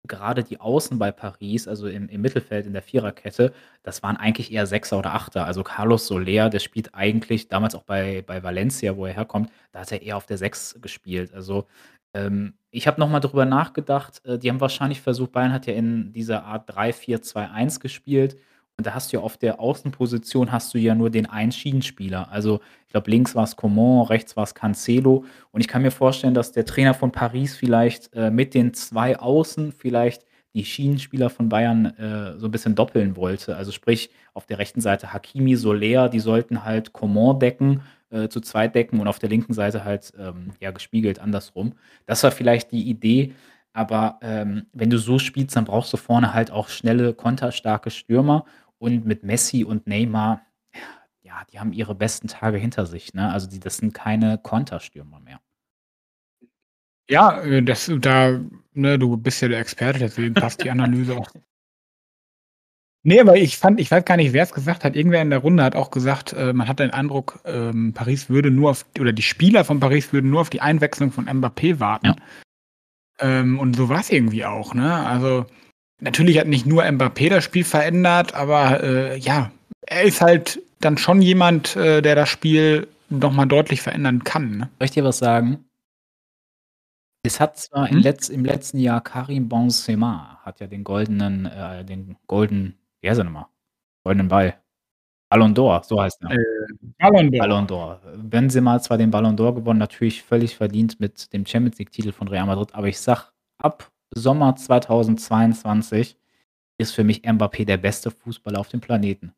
[0.06, 4.52] gerade die Außen bei Paris, also im im Mittelfeld in der Viererkette, das waren eigentlich
[4.52, 5.46] eher Sechser oder Achter.
[5.46, 9.80] Also, Carlos Soler, der spielt eigentlich damals auch bei bei Valencia, wo er herkommt, da
[9.80, 11.32] hat er eher auf der 6 gespielt.
[11.32, 11.66] Also,
[12.12, 15.72] ähm, ich habe noch mal drüber nachgedacht, äh, die haben wahrscheinlich versucht Bayern hat ja
[15.72, 18.36] in dieser Art 3-4-2-1 gespielt
[18.82, 22.30] da hast du ja auf der Außenposition hast du ja nur den einen Schienenspieler.
[22.32, 26.52] Also, ich glaube, links war's Coman, rechts war's Cancelo und ich kann mir vorstellen, dass
[26.52, 31.86] der Trainer von Paris vielleicht, äh, mit den 2 Außen vielleicht die Schienenspieler von Bayern,
[31.98, 33.56] äh, so 'n bisschen doppeln wollte.
[33.56, 38.40] Also, sprich, auf der rechten Seite Hakimi, Soler, die sollten halt Coman decken, äh, zu
[38.40, 41.74] zweit decken und auf der linken Seite halt, ähm, ja, gespiegelt andersrum.
[42.06, 43.34] Das war vielleicht die Idee,
[43.72, 48.44] aber, ähm, wenn du so spielst, dann brauchst du vorne halt auch schnelle, konterstarke Stürmer
[48.84, 50.42] und mit Messi und Neymar,
[51.22, 53.32] ja, die haben ihre besten Tage hinter sich, ne?
[53.32, 55.40] Also, die das sind keine Konterstürmer mehr.
[57.08, 58.40] Ja, äh, das da
[58.74, 61.30] ne, du bist ja der Experte, deswegen passt die Analyse auch.
[63.06, 64.96] Ne, aber ich fand ich weiß gar nicht, wer's gesagt hat.
[64.96, 68.50] Irgendwer in der Runde hat auch gesagt, äh, man hat den Eindruck, ähm, Paris würde
[68.50, 72.06] nur auf oder die Spieler von Paris würden nur auf die Einwechslung von Mbappé warten.
[72.06, 72.16] Ja.
[73.18, 75.06] Ähm, und so war's irgendwie auch, ne?
[75.06, 75.44] Also,
[76.04, 79.50] natürlich hat nicht nur Mbappé das Spiel verändert, aber, äh, ja,
[79.86, 84.56] er ist halt dann schon jemand, äh, der das Spiel noch mal deutlich verändern kann,
[84.58, 84.70] ne?
[84.78, 85.64] Soll ich dir was sagen?
[87.26, 88.02] Es hat zwar im Mhm.
[88.02, 93.18] letz im letzten Jahr Karim Benzema hat ja den goldenen äh, den golden wie heißt
[93.20, 93.48] er noch mal?
[94.04, 94.54] Goldenen Ball.
[95.30, 96.32] Ballon d'Or, so heißt er.
[96.32, 96.38] Äh,
[96.98, 97.38] Ballon d'Or.
[97.38, 97.98] Ballon d'Or.
[98.18, 102.28] Benzema hat zwar den Ballon d'Or gewonnen, natürlich völlig verdient mit dem Champions League-Titel von
[102.28, 103.22] Real Madrid, aber ich sage,
[103.58, 106.16] ab Sommer 2022
[106.78, 109.34] ist für mich Mbappé der beste Fußballer auf dem Planeten.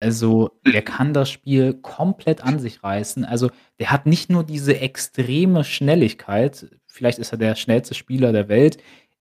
[0.00, 3.24] Also, der kann das Spiel komplett an sich reißen.
[3.24, 8.48] Also, der hat nicht nur diese extreme Schnelligkeit, vielleicht ist er der schnellste Spieler der
[8.48, 8.78] Welt,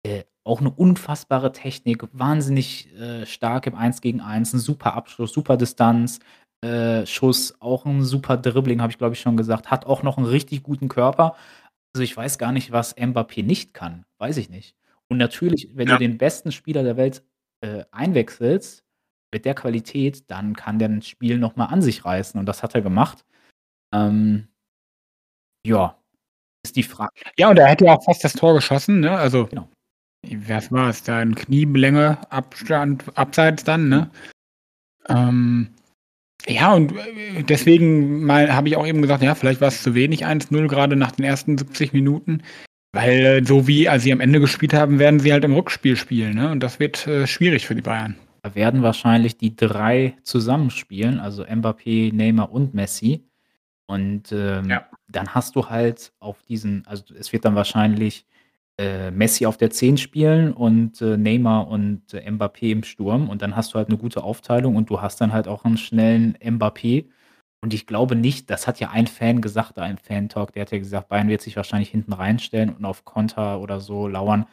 [0.03, 5.33] äh, auch 'ne unfassbare Technik, wahnsinnig, äh, stark im 1 gegen 1, 'n super Abschluss,
[5.33, 6.19] super Distanz,
[6.63, 10.17] äh, Schuss, auch 'n super Dribbling, habe ich, glaube ich, schon gesagt, hat auch noch
[10.19, 11.35] 'n richtig guten Körper.
[11.95, 14.73] Also, ich weiß gar nicht, was Mbappé nicht kann, weiß ich nicht.
[15.11, 15.95] Und natürlich, wenn Ja.
[15.97, 17.21] du den besten Spieler der Welt,
[17.59, 18.85] äh, einwechselst
[19.33, 22.63] mit der Qualität, dann kann der 'n Spiel noch mal an sich reißen und das
[22.63, 23.25] hat er gemacht.
[23.93, 24.47] Ähm
[25.65, 25.95] ja,
[26.65, 29.11] ist die Fra Ja, und er hätte ja auch fast das Tor geschossen, ne?
[29.17, 29.69] Also, Genau.
[30.47, 34.11] was war's da in Knielänge Abstand abseits dann, ne?
[35.09, 35.69] Ähm,
[36.47, 40.25] ja, und, äh, deswegen mal habe ich auch eben gesagt, ja, vielleicht war's zu wenig
[40.25, 42.43] 1:0 grade nach den ersten 70 Minuten,
[42.93, 45.95] weil, äh, so wie als sie am Ende gespielt haben, werden sie halt im Rückspiel
[45.95, 46.51] spielen, ne?
[46.51, 48.15] Und das wird, äh, schwierig für die Bayern.
[48.43, 53.25] Da werden wahrscheinlich die 3 zusammenspielen, also Mbappé, Neymar und Messi.
[53.87, 54.87] Und, ähm, Ja.
[55.09, 58.25] dann hast du halt auf diesen also, es wird dann wahrscheinlich,
[58.79, 63.41] äh, Messi auf der 10 spielen und, äh, Neymar und äh, Mbappé im Sturm und
[63.43, 66.37] dann hast du halt 'ne gute Aufteilung und du hast dann halt auch 'n schnellen
[66.43, 67.05] Mbappé.
[67.63, 70.71] Und ich glaube nicht das hat ja ein Fan gesagt da im Fan-Talk, der hat
[70.71, 74.47] ja gesagt, Bayern wird sich wahrscheinlich hinten reinstellen und auf Konter oder so lauern.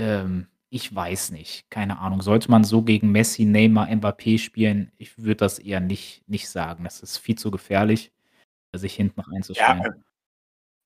[0.00, 2.22] Ähm, ich weiß nicht, keine Ahnung.
[2.22, 6.84] Sollte man so gegen Messi, Neymar, Mbappé spielen, ich würde das eher nicht nicht sagen.
[6.84, 8.12] Das ist viel zu gefährlich,
[8.74, 9.82] sich hinten Ja, reinzustellen.
[9.84, 9.90] äh,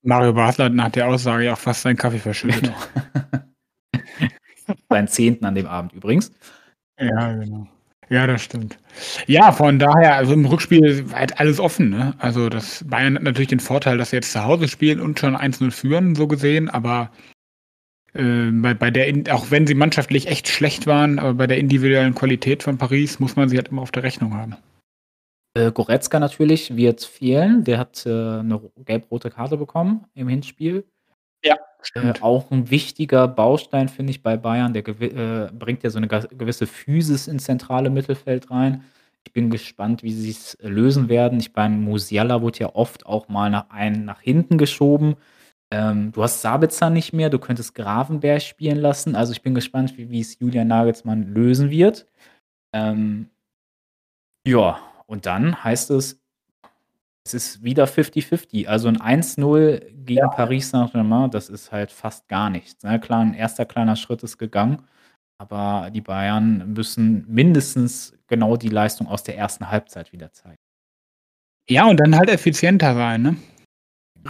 [0.02, 2.62] Mario Basler hat nach der Aussage ja auch fast seinen Kaffee verschüttet.
[2.62, 2.76] Genau.
[4.90, 5.44] Seinen 10.
[5.44, 6.33] an dem Abend übrigens.
[6.98, 7.68] Ja, genau.
[8.10, 8.78] Ja, das stimmt.
[9.26, 12.14] Ja, von daher, also, im Rückspiel halt alles offen, ne?
[12.18, 15.34] Also, das Bayern hat natürlich den Vorteil, dass sie jetzt zu Hause spielen und schon
[15.34, 17.10] 1:0 führen, so gesehen, aber,
[18.14, 22.14] äh, bei bei der auch wenn sie mannschaftlich echt schlecht waren, aber bei der individuellen
[22.14, 24.56] Qualität von Paris muss man sie halt immer auf der Rechnung haben.
[25.56, 27.64] Äh, Goretzka natürlich wird fehlen.
[27.64, 30.84] Der hat, äh, 'ne ro gelb-rote Karte bekommen im Hinspiel.
[31.94, 34.72] Äh, auch 'n wichtiger Baustein, finde ich, bei Bayern.
[34.74, 38.84] Der äh, bringt ja so 'ne ga gewisse Physis ins zentrale Mittelfeld rein.
[39.26, 41.40] Ich bin gespannt, wie sie's lösen werden.
[41.40, 45.16] Ich meine, Musiala wurde ja oft auch mal nach einen nach hinten geschoben.
[45.72, 49.16] Ähm, du hast Sabitzer nicht mehr, du könntest Gravenberg spielen lassen.
[49.16, 52.06] Also, ich bin gespannt, wie es Julian Nagelsmann lösen wird.
[52.74, 53.30] Ähm
[54.46, 56.20] ja, und dann heißt es
[57.26, 58.68] es ist wieder 50-50.
[58.68, 60.28] Also, 'n 1-0 gegen Ja.
[60.28, 63.00] Paris Saint-Germain, das ist halt fast gar nichts, ne?
[63.00, 64.82] Klar, 'n erster kleiner Schritt ist gegangen,
[65.38, 70.56] aber die Bayern müssen mindestens genau die Leistung aus der ersten Halbzeit wieder zeigen.
[71.68, 73.36] Ja, und dann halt effizienter sein, ne?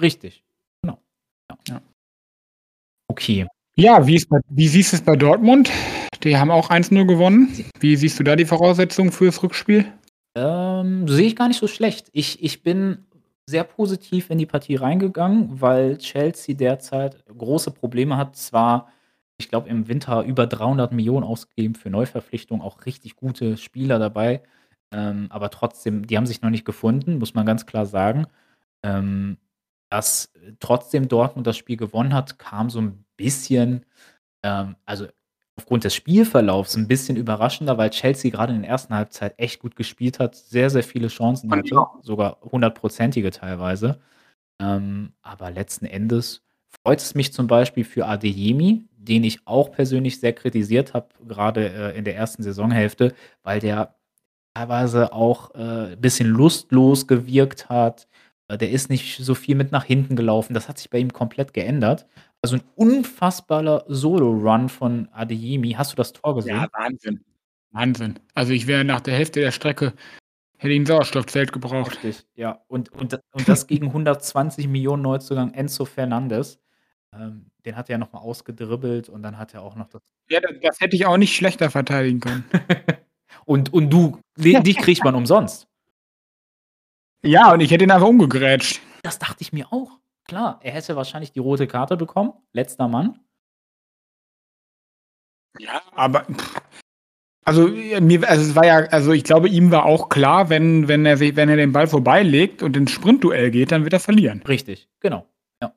[0.00, 0.44] Richtig,
[0.82, 1.00] genau.
[1.50, 1.58] Ja.
[1.68, 1.82] Ja.
[3.10, 3.46] Okay.
[3.78, 5.70] Ja, wie bei wie siehst du's bei Dortmund?
[6.24, 7.48] Die haben auch 1-0 gewonnen.
[7.78, 9.84] Wie siehst du da die Voraussetzungen fürs Rückspiel?
[10.36, 12.08] Ähm, sehe ich gar nicht so schlecht.
[12.12, 13.06] Ich ich bin
[13.48, 18.36] sehr positiv in die Partie reingegangen, weil Chelsea derzeit große Probleme hat.
[18.36, 18.88] Zwar,
[19.38, 24.42] ich glaube, im Winter über 300 Millionen ausgegeben für Neuverpflichtungen, auch richtig gute Spieler dabei.
[24.92, 28.26] Ähm, aber trotzdem, die haben sich noch nicht gefunden, muss man ganz klar sagen.
[28.84, 29.38] Ähm,
[29.90, 33.86] dass trotzdem Dortmund das Spiel gewonnen hat, kam so 'n bisschen,
[34.44, 35.06] ähm also,
[35.58, 39.74] aufgrund des Spielverlaufs 'n bisschen überraschender, weil Chelsea grade in der ersten Halbzeit echt gut
[39.76, 43.98] gespielt hat, sehr, sehr viele Chancen hatte, sogar hundertprozentige teilweise.
[44.60, 46.42] Ähm, aber letzten Endes
[46.84, 51.68] freut es mich zum Beispiel für Adeyemi, den ich auch persönlich sehr kritisiert habe, grade,
[51.94, 53.14] äh, in der ersten Saisonhälfte,
[53.44, 53.96] weil der
[54.54, 58.08] teilweise auch, äh, bisschen lustlos gewirkt hat.
[58.48, 60.54] Äh, der ist nicht so viel mit nach hinten gelaufen.
[60.54, 62.06] Das hat sich bei ihm komplett geändert.
[62.44, 65.72] Also, 'n unfassbarer Solo-Run von Adeyemi.
[65.72, 66.66] Hast du das Tor Ja, gesehen?
[66.72, 67.24] Wahnsinn.
[67.72, 68.18] Wahnsinn.
[68.34, 69.94] Also, ich wäre nach der Hälfte der Strecke
[70.58, 71.92] hätte ich 'n Sauerstoffzelt gebraucht.
[71.96, 72.62] Heftig, ja.
[72.68, 76.60] Und und und das gegen 120 Millionen Neuzugang Enzo Fernandes.
[77.14, 80.40] Ähm, den hat er noch mal ausgedribbelt und dann hat er auch noch das Ja,
[80.40, 82.44] da das hätte ich auch nicht schlechter verteidigen können.
[83.46, 85.66] Und und du, di dich kriegt man umsonst.
[87.24, 88.80] Ja, und ich hätte ihn einfach umgegrätscht.
[89.02, 89.98] Das dachte ich mir auch.
[90.28, 93.20] Klar, er hätte wahrscheinlich die rote Karte bekommen, letzter Mann.
[95.58, 96.26] Ja, aber
[97.44, 100.88] also, äh, mir also, es war ja also, ich glaube, ihm war auch klar, wenn
[100.88, 104.00] wenn er sich wenn er den Ball vorbeilegt und ins Sprintduell geht, dann wird er
[104.00, 104.42] verlieren.
[104.48, 105.26] Richtig, genau,
[105.62, 105.74] ja.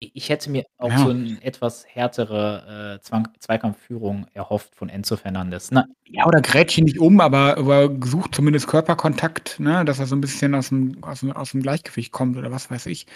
[0.00, 0.98] Ich hätte mir auch Ja.
[0.98, 5.86] so 'n etwas härtere, äh, Zwang Zweikampfführung erhofft von Enzo Fernandes, ne?
[6.06, 10.14] Ja, oder grätscht ihn nicht um, aber aber sucht zumindest Körperkontakt, ne, dass er so
[10.14, 13.06] 'n bisschen aus'm aus'm aus'm Gleichgewicht kommt oder was weiß ich.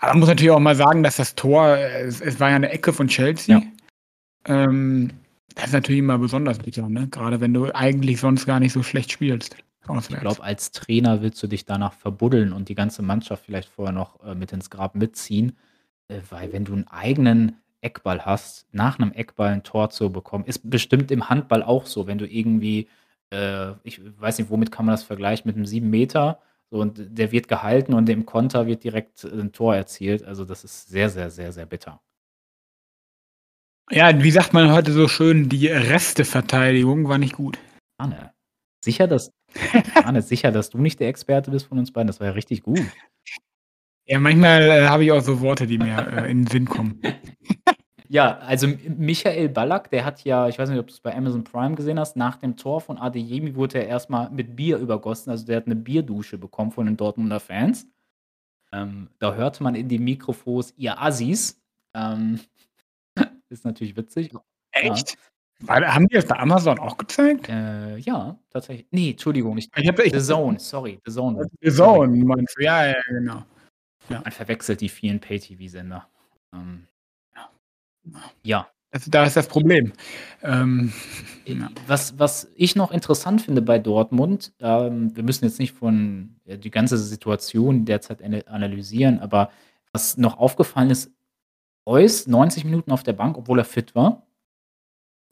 [0.00, 2.70] Aber man muss natürlich auch mal sagen, dass das Tor es es war ja 'ne
[2.70, 3.56] Ecke von Chelsea.
[3.58, 3.62] Ja.
[4.46, 5.12] Ähm,
[5.54, 7.08] das ist natürlich immer besonders bitter, ne?
[7.08, 9.56] Grade wenn du eigentlich sonst gar nicht so schlecht spielst
[9.86, 10.20] Ich auswärts.
[10.20, 14.22] glaube, als Trainer willst du dich danach verbuddeln und die ganze Mannschaft vielleicht vorher noch,
[14.24, 15.56] äh, mit ins Grab mitziehen.
[16.08, 20.44] Äh, weil wenn du 'n eigenen Eckball hast, nach 'nem Eckball 'n Tor zu bekommen
[20.46, 22.88] ist bestimmt im Handball auch so, wenn du irgendwie,
[23.32, 26.98] äh ich weiß nicht, womit kann man das vergleichen, mit 'nem 7 Meter so und
[27.18, 30.24] der wird gehalten und im Konter wird direkt, äh, 'n Tor erzielt.
[30.24, 32.00] Also, das ist sehr, sehr, sehr, sehr bitter.
[33.90, 37.58] Ja, wie sagt man heute so schön, die Resteverteidigung war nicht gut.
[37.96, 38.32] Arne,
[38.84, 39.32] sicher, dass
[40.04, 42.06] Arne, sicher, dass du nicht der Experte bist von uns beiden?
[42.06, 42.80] Das war ja richtig gut.
[44.06, 47.00] Ja, manchmal, äh, habe ich auch so Worte, die mir, äh, in 'n Sinn kommen.
[48.10, 48.66] Ja, also
[48.96, 52.16] Michael Ballack, der hat ja ich weiß nicht, ob du's bei Amazon Prime gesehen hast,
[52.16, 55.30] nach dem Tor von Adeyemi wurde er erst mal mit Bier übergossen.
[55.30, 57.86] Also, der hat 'ne Bierdusche bekommen von den Dortmunder Fans.
[58.72, 61.60] Ähm, da hörte man in die Mikrofons: „Ihr Assis.“
[61.94, 62.40] Ähm,
[63.50, 64.32] ist natürlich witzig.
[64.32, 64.40] Ja.
[64.72, 65.16] Echt?
[65.62, 67.48] War da haben die das bei Amazon auch gezeigt?
[67.48, 68.86] Äh, ja, tatsächlich.
[68.92, 71.48] Ne, Entschuldigung, nicht Ich habe ich The Zone, sorry, The Zone.
[71.62, 71.70] The.
[71.72, 72.64] Zone meinst du?
[72.64, 73.44] Ja, ja, genau.
[74.10, 74.20] Ja.
[74.22, 76.08] Man verwechselt die vielen Pay-TV-Sender.
[76.54, 76.97] Ähm Ja.
[78.42, 78.68] Ja.
[78.90, 79.92] Das da ist das Problem.
[80.42, 80.92] Ähm,
[81.44, 81.68] Äh, ja.
[81.86, 86.56] was was ich noch interessant finde bei Dortmund, ähm, wir müssen jetzt nicht von äh,
[86.58, 89.50] die ganze Situation derzeit ana analysieren, aber
[89.92, 91.10] was noch aufgefallen ist,
[91.88, 94.26] Reus 90 Minuten auf der Bank, obwohl er fit war.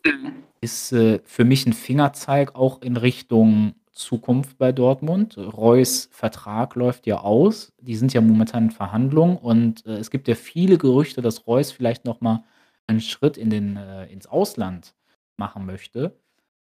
[0.04, 0.32] Mhm.
[0.60, 5.36] Ist, äh, für mich 'n Fingerzeig auch in Richtung Zukunft bei Dortmund.
[5.38, 7.72] Reus' Vertrag läuft ja aus.
[7.80, 11.72] Die sind ja momentan in Verhandlungen und, äh, es gibt ja viele Gerüchte, dass Reus
[11.72, 12.44] vielleicht noch mal
[12.88, 14.94] 'n Schritt in den äh, ins Ausland
[15.38, 16.18] machen möchte.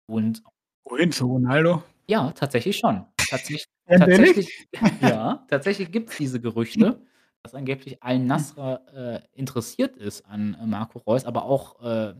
[0.06, 0.42] Und
[0.84, 1.82] Wohin, zu Ronaldo?
[2.08, 3.04] Ja, tatsächlich schon.
[3.28, 4.34] Tatsäch Ganz ehrlich?
[4.34, 4.68] tatsächlich
[5.00, 7.00] ja, tatsächlich gibt's diese Gerüchte,
[7.42, 12.14] dass angeblich Al-Nassr, äh, interessiert ist an, äh, Marco Reus, aber auch, äh,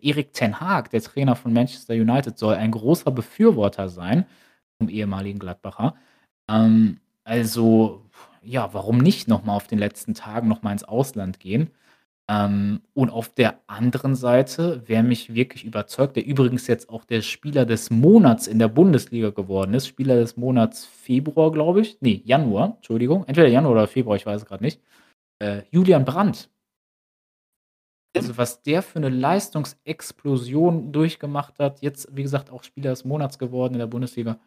[0.00, 4.26] Erik ten Hag, der Trainer von Manchester United, soll ein großer Befürworter sein
[4.78, 5.96] vom ehemaligen Gladbacher.
[6.48, 8.06] Ähm, also,
[8.42, 11.70] ja, warum nicht noch mal auf den letzten Tagen noch mal ins Ausland gehen?
[12.28, 17.20] Ähm, und auf der anderen Seite, wer mich wirklich überzeugt, der übrigens jetzt auch der
[17.20, 21.98] Spieler des Monats in der Bundesliga geworden ist, Spieler des Monats Februar, glaube ich.
[22.00, 23.24] Nee, Januar, Entschuldigung.
[23.26, 24.80] Entweder Januar oder Februar, ich weiß es gerade nicht.
[25.40, 26.48] Äh, Julian Brandt.
[28.14, 33.38] Also, was der für eine Leistungsexplosion durchgemacht hat, jetzt, wie gesagt, auch Spieler des Monats
[33.38, 34.38] geworden in der Bundesliga.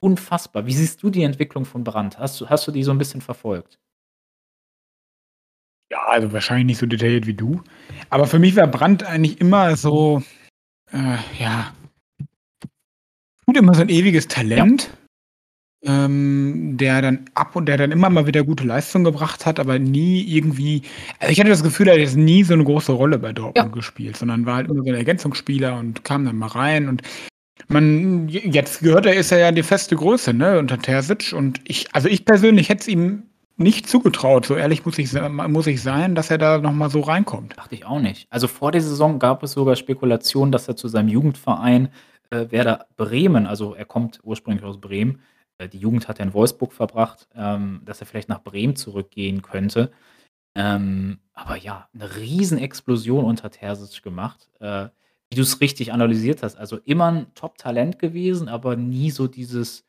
[0.00, 0.66] Unfassbar.
[0.66, 2.18] Wie siehst du die Entwicklung von Brandt?
[2.18, 3.78] Hast du hast du die so ein bisschen verfolgt?
[5.90, 7.62] Ja, also wahrscheinlich nicht so detailliert wie du.
[8.10, 10.22] Aber für mich war Brandt eigentlich immer so,
[10.92, 11.72] äh, ja,
[13.46, 14.90] gut immer so ein ewiges Talent,
[15.82, 16.04] ja.
[16.04, 19.78] ähm, der dann ab und der dann immer mal wieder gute Leistung gebracht hat, aber
[19.78, 20.82] nie irgendwie,
[21.20, 23.56] also ich hatte das Gefühl, er hat jetzt nie so eine große Rolle bei Dortmund
[23.56, 23.74] ja.
[23.74, 27.00] gespielt, sondern war halt immer so ein Ergänzungsspieler und kam dann mal rein und
[27.68, 31.86] man, jetzt gehört er, ist er ja die feste Größe, ne, unter Terzic und ich,
[31.94, 33.27] also ich persönlich hätte es ihm
[33.58, 37.56] nicht zugetraut, so ehrlich muss ich, muss ich sein, dass er da nochmal so reinkommt.
[37.58, 38.26] Dachte ich auch nicht.
[38.30, 41.88] Also vor der Saison gab es sogar Spekulationen, dass er zu seinem Jugendverein
[42.30, 45.20] äh, Werder Bremen, also er kommt ursprünglich aus Bremen,
[45.58, 49.42] äh, die Jugend hat er in Wolfsburg verbracht, ähm, dass er vielleicht nach Bremen zurückgehen
[49.42, 49.90] könnte.
[50.54, 54.48] Ähm, aber ja, eine Riesenexplosion unter Terzic gemacht.
[54.60, 54.88] Äh,
[55.30, 56.56] wie du es richtig analysiert hast.
[56.56, 59.84] Also immer ein Top-Talent gewesen, aber nie so dieses,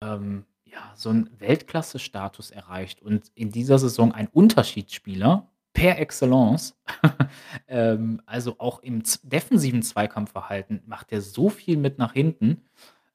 [0.00, 6.76] ähm, ja, so 'n Weltklasse-Status erreicht und in dieser Saison ein Unterschiedsspieler per excellence.
[7.68, 12.62] Ähm, also, auch im defensiven Zweikampfverhalten macht er so viel mit nach hinten.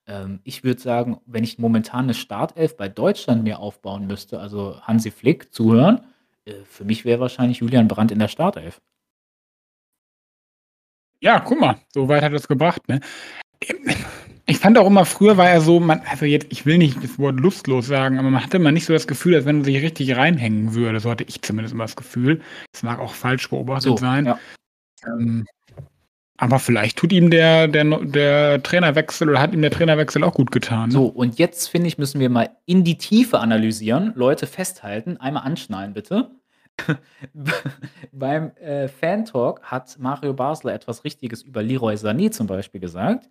[0.08, 4.82] Ähm, ich würde sagen, wenn ich momentan eine Startelf bei Deutschland mir aufbauen müsste, also
[4.82, 6.02] Hansi Flick zuhören,
[6.46, 8.82] äh, für mich wäre wahrscheinlich Julian Brandt in der Startelf.
[11.24, 13.00] Ja, guck mal, so weit hat er's gebracht, ne?
[14.52, 17.18] Ich fand auch immer, früher war er so, man, also jetzt, ich will nicht das
[17.18, 19.82] Wort lustlos sagen, aber man hatte immer nicht so das Gefühl, als wenn er sich
[19.82, 21.00] richtig reinhängen würde.
[21.00, 22.42] So hatte ich zumindest immer das Gefühl.
[22.74, 24.26] Das mag auch falsch beobachtet so, sein.
[24.26, 24.40] Ja.
[25.08, 25.46] Ähm,
[26.36, 30.52] aber vielleicht tut ihm der, der, der Trainerwechsel oder hat ihm der Trainerwechsel auch gut
[30.52, 30.90] getan.
[30.90, 30.96] Ne?
[30.96, 34.12] So, und jetzt finde ich, müssen wir mal in die Tiefe analysieren.
[34.16, 36.32] Leute festhalten, einmal anschnallen bitte.
[38.12, 43.30] Beim äh, Fan-Talk hat Mario Basler etwas Richtiges über Leroy Sané zum Beispiel gesagt.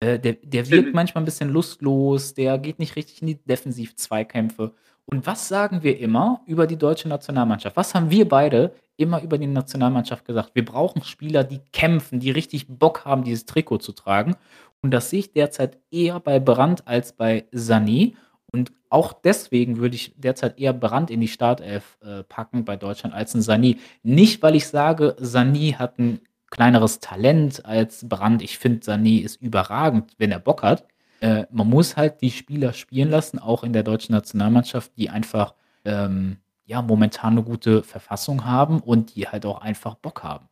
[0.00, 4.72] Äh, der der wirkt manchmal ein bisschen lustlos, der geht nicht richtig in die Defensiv-Zweikämpfe.
[5.06, 7.76] Und was sagen wir immer über die deutsche Nationalmannschaft?
[7.76, 10.52] Was haben wir beide immer über die Nationalmannschaft gesagt?
[10.54, 14.36] Wir brauchen Spieler, die kämpfen, die richtig Bock haben, dieses Trikot zu tragen.
[14.82, 18.14] Und das sehe ich derzeit eher bei Brandt als bei Sané.
[18.52, 23.14] Und auch deswegen würde ich derzeit eher Brandt in die Startelf äh, packen bei Deutschland
[23.14, 23.78] als 'n Sané.
[24.02, 28.42] Nicht, weil ich sage, Sané hat ein kleineres Talent als Brandt.
[28.42, 30.86] Ich finde, Sané ist überragend, wenn er Bock hat.
[31.20, 35.54] Äh, man muss halt die Spieler spielen lassen, auch in der deutschen Nationalmannschaft, die einfach
[35.84, 40.48] ähm, ja, momentan eine gute Verfassung haben und die halt auch einfach Bock haben.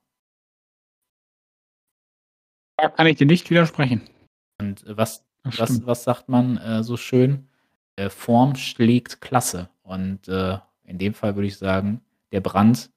[2.77, 4.03] Da kann ich dir nicht widersprechen.
[4.61, 7.49] Und äh, was, was, was sagt man äh, so schön?
[7.97, 9.69] Äh, Form schlägt Klasse.
[9.83, 12.91] Und äh, in dem Fall würde ich sagen, der Brand,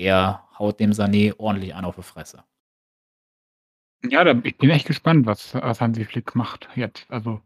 [0.00, 2.44] der haut dem Sané ordentlich an auf die Fresse.
[4.04, 7.04] Ja, da, ich bin echt gespannt, was, was Hansi Flick macht jetzt.
[7.10, 7.40] Also,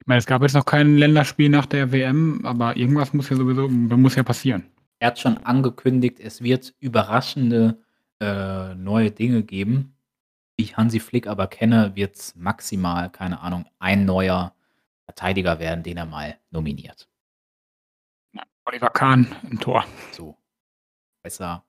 [0.00, 3.36] ich meine, es gab jetzt noch kein Länderspiel nach der WM, aber irgendwas muss ja
[3.36, 4.70] sowieso muss ja passieren.
[4.98, 7.82] Er hat schon angekündigt, es wird überraschende
[8.20, 9.96] äh, neue Dinge geben.
[10.56, 14.54] Wie ich Hansi Flick aber kenne, wird es maximal, keine Ahnung, ein neuer
[15.04, 17.08] Verteidiger werden, den er mal nominiert.
[18.64, 19.84] Oliver Kahn im Tor.
[20.12, 20.36] So.
[21.22, 21.66] Besser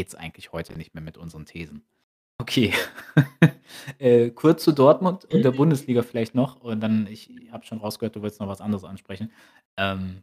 [0.00, 1.82] geht's eigentlich heute nicht mehr mit unseren Thesen.
[2.38, 2.72] Okay.
[3.98, 6.62] äh, kurz zu Dortmund und der Bundesliga vielleicht noch.
[6.62, 9.30] Und dann, ich habe schon rausgehört, du willst noch was anderes ansprechen.
[9.76, 10.22] Ähm,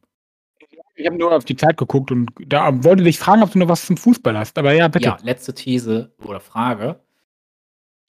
[0.96, 3.68] ich habe nur auf die Zeit geguckt und da wollte dich fragen, ob du noch
[3.68, 4.58] was zum Fußball hast.
[4.58, 5.06] Aber ja, bitte.
[5.06, 7.00] Ja, letzte These oder Frage.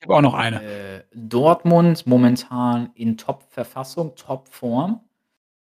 [0.01, 0.63] Ich habe auch noch eine.
[0.63, 5.03] Äh, Dortmund momentan in Top-Verfassung, Top-Form.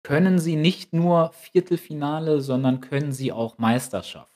[0.03, 4.32] Können sie nicht nur Viertelfinale, sondern können sie auch Meisterschaft?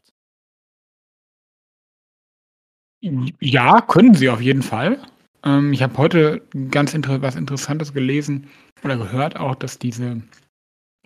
[3.01, 4.99] Ja, können sie auf jeden Fall.
[5.45, 8.49] Ähm, ich habe heute ganz inter was Interessantes gelesen
[8.83, 10.23] oder gehört auch, dass diese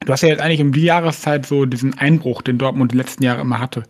[0.00, 3.22] du hast ja jetzt eigentlich um die Jahreszeit so diesen Einbruch, den Dortmund die letzten
[3.22, 3.84] Jahre immer hatte.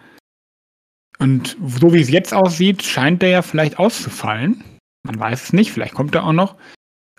[1.18, 4.64] Und so wie es jetzt aussieht, scheint der ja vielleicht auszufallen.
[5.02, 6.56] Man weiß es nicht, vielleicht kommt er auch noch.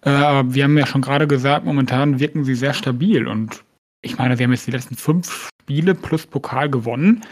[0.03, 3.27] Äh, aber wir haben ja schon gerade gesagt, momentan wirken sie sehr stabil.
[3.27, 3.63] Und
[4.01, 7.23] ich meine, sie haben jetzt die letzten fünf Spiele plus Pokal gewonnen.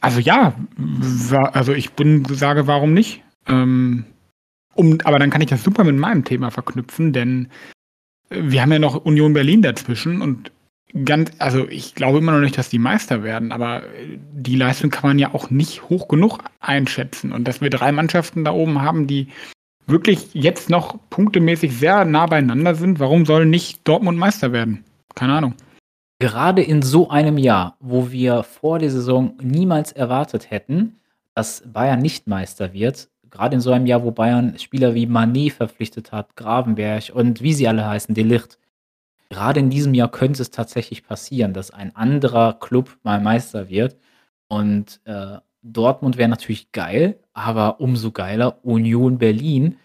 [0.00, 0.54] Also ja,
[1.52, 3.22] also ich bin, sage, warum nicht?
[3.48, 4.04] Ähm,
[4.74, 7.48] um, aber dann kann ich das super mit meinem Thema verknüpfen, denn
[8.30, 10.52] äh, wir haben ja noch Union Berlin dazwischen und
[11.04, 13.82] ganz, also ich glaube immer noch nicht, dass die Meister werden, aber
[14.32, 17.32] die Leistung kann man ja auch nicht hoch genug einschätzen.
[17.32, 19.28] Und dass wir drei Mannschaften da oben haben, die
[19.86, 24.84] wirklich jetzt noch punktemäßig sehr nah beieinander sind, warum soll nicht Dortmund Meister werden?
[25.14, 25.54] Keine Ahnung.
[26.22, 31.00] Gerade in so einem Jahr, wo wir vor der Saison niemals erwartet hätten,
[31.34, 35.54] dass Bayern nicht Meister wird, gerade in so einem Jahr, wo Bayern Spieler wie Manet
[35.54, 38.60] verpflichtet hat, Gravenberg und wie sie alle heißen, De Ligt.
[39.30, 43.96] Gerade in diesem Jahr könnte es tatsächlich passieren, dass ein anderer Club mal Meister wird.
[44.46, 49.76] Und äh, Dortmund wäre natürlich geil, aber umso geiler Union Berlin.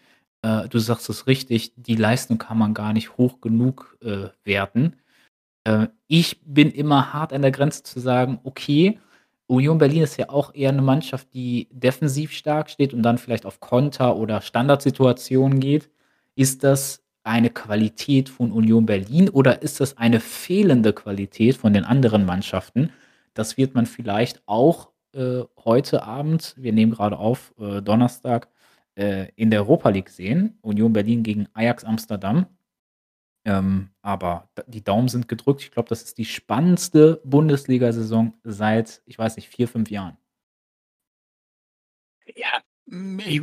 [0.43, 4.97] Äh, du sagst es richtig, die Leistung kann man gar nicht hoch genug äh, werten.
[5.67, 8.99] Äh, ich bin immer hart an der Grenze zu sagen, okay,
[9.47, 13.45] Union Berlin ist ja auch eher eine Mannschaft, die defensiv stark steht und dann vielleicht
[13.45, 15.89] auf Konter oder Standardsituationen geht.
[16.35, 21.83] Ist das eine Qualität von Union Berlin oder ist das eine fehlende Qualität von den
[21.85, 22.91] anderen Mannschaften?
[23.33, 28.49] Das wird man vielleicht auch äh, heute Abend, wir nehmen gerade auf, äh, Donnerstag,
[28.95, 30.57] äh, in der Europa League sehen.
[30.61, 32.47] Union Berlin gegen Ajax Amsterdam.
[33.47, 35.61] Ähm, aber die Daumen sind gedrückt.
[35.61, 40.17] Ich glaube, das ist die spannendste Bundesliga-Saison seit, ich weiß nicht, vier, fünf Jahren.
[42.35, 42.61] Ja,
[43.25, 43.41] ich,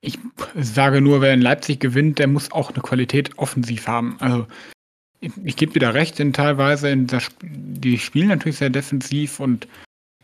[0.00, 0.18] ich
[0.56, 4.16] sage nur, wer in Leipzig gewinnt, der muss auch eine Qualität offensiv haben.
[4.18, 4.48] Also
[5.20, 9.38] ich, ich gebe dir da recht, in teilweise in das, die spielen natürlich sehr defensiv
[9.38, 9.68] und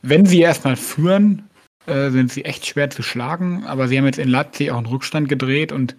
[0.02, 1.48] wenn sie erstmal führen,
[1.86, 3.64] äh, sind sie echt schwer zu schlagen.
[3.66, 5.96] Aber sie haben jetzt in Leipzig auch einen Rückstand gedreht und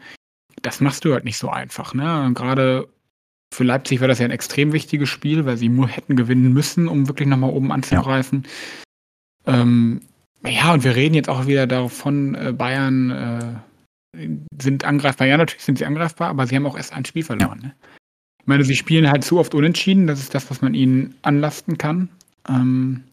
[0.61, 1.93] das machst du halt nicht so einfach.
[1.93, 2.31] Ne?
[2.33, 2.89] Gerade
[3.53, 6.87] für Leipzig war das ja ein extrem wichtiges Spiel, weil sie nur hätten gewinnen müssen,
[6.87, 8.43] um wirklich nochmal oben anzugreifen.
[9.45, 9.61] Ja.
[9.61, 10.01] Ähm,
[10.45, 13.61] ja, und wir reden jetzt auch wieder davon, äh, Bayern
[14.15, 14.27] äh,
[14.61, 15.27] sind angreifbar.
[15.27, 17.59] Ja, natürlich sind sie angreifbar, aber sie haben auch erst ein Spiel verloren.
[17.61, 17.75] Ne?
[18.41, 20.07] Ich meine, sie spielen halt zu oft unentschieden.
[20.07, 22.09] Das ist das, was man ihnen anlasten kann.
[22.49, 23.03] Ähm,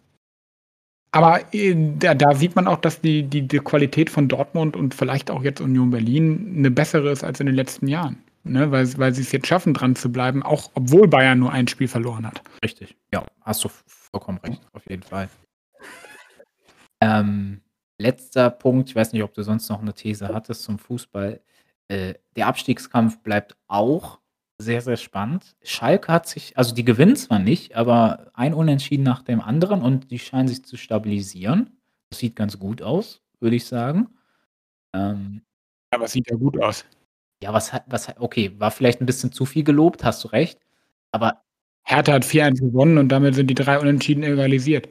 [1.12, 4.94] aber äh, da, da, sieht man auch, dass die, die, die Qualität von Dortmund und
[4.94, 8.70] vielleicht auch jetzt Union Berlin eine bessere ist als in den letzten Jahren ne?
[8.70, 11.88] weil, weil sie es jetzt schaffen, dran zu bleiben, auch obwohl Bayern nur ein Spiel
[11.88, 12.42] verloren hat.
[12.62, 15.28] Richtig, ja, hast du vollkommen recht, auf jeden Fall.
[17.00, 17.60] Ähm,
[17.98, 21.40] letzter Punkt, ich weiß nicht, ob du sonst noch eine These hattest zum Fußball.
[21.88, 24.20] Äh, der Abstiegskampf bleibt auch
[24.58, 25.56] sehr, sehr spannend.
[25.62, 30.10] Schalke hat sich, also die gewinnen zwar nicht, aber ein Unentschieden nach dem anderen und
[30.10, 31.78] die scheinen sich zu stabilisieren.
[32.10, 34.10] Das sieht ganz gut aus, würde ich sagen.
[34.94, 35.42] Ähm,
[35.90, 36.84] aber es sieht ja gut aus.
[37.42, 40.58] Ja, was hat was okay, war vielleicht ein bisschen zu viel gelobt, hast du recht.
[41.12, 41.42] Aber
[41.84, 44.88] Hertha hat 4-1 gewonnen und damit sind die drei Unentschieden egalisiert.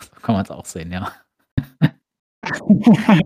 [0.00, 1.12] So kann man es auch sehen, ja.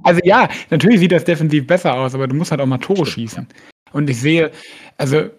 [0.02, 3.06] Also ja, natürlich sieht das defensiv besser aus, aber du musst halt auch mal Tore
[3.06, 3.46] schießen.
[3.92, 4.50] Und ich sehe,
[4.96, 5.30] also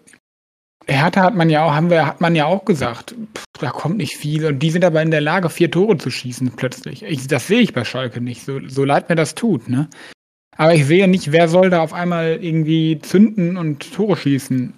[0.86, 3.96] Hertha hat man ja auch, haben wir, hat man ja auch gesagt, pff, da kommt
[3.96, 4.46] nicht viel.
[4.46, 7.02] Und die sind aber in der Lage, vier Tore zu schießen plötzlich.
[7.02, 9.88] Ich, das sehe ich bei Schalke nicht, so, so leid mir das tut, ne?
[10.56, 14.74] Aber ich sehe nicht, wer soll da auf einmal irgendwie zünden und Tore schießen.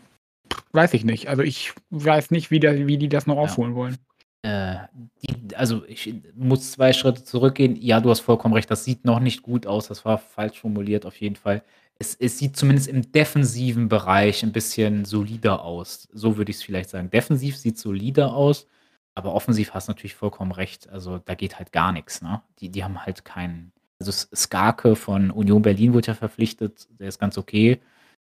[0.73, 1.29] Weiß ich nicht.
[1.29, 3.77] Also ich weiß nicht, wie, der, wie die das noch aufholen ja.
[3.77, 3.97] wollen.
[4.43, 4.77] Äh,
[5.23, 7.77] die, also ich muss zwei Schritte zurückgehen.
[7.77, 8.71] Ja, du hast vollkommen recht.
[8.71, 9.89] Das sieht noch nicht gut aus.
[9.89, 11.63] Das war falsch formuliert auf jeden Fall.
[11.99, 16.09] Es, es sieht zumindest im defensiven Bereich ein bisschen solider aus.
[16.13, 17.11] So würde ich es vielleicht sagen.
[17.11, 18.67] Defensiv sieht solider aus,
[19.15, 20.89] aber offensiv hast du natürlich vollkommen recht.
[20.91, 22.21] Also da geht halt gar nichts.
[22.23, 22.43] Ne?
[22.61, 27.19] Die, die haben halt keinen also Skarke von Union Berlin wurde ja verpflichtet, der ist
[27.19, 27.81] ganz okay.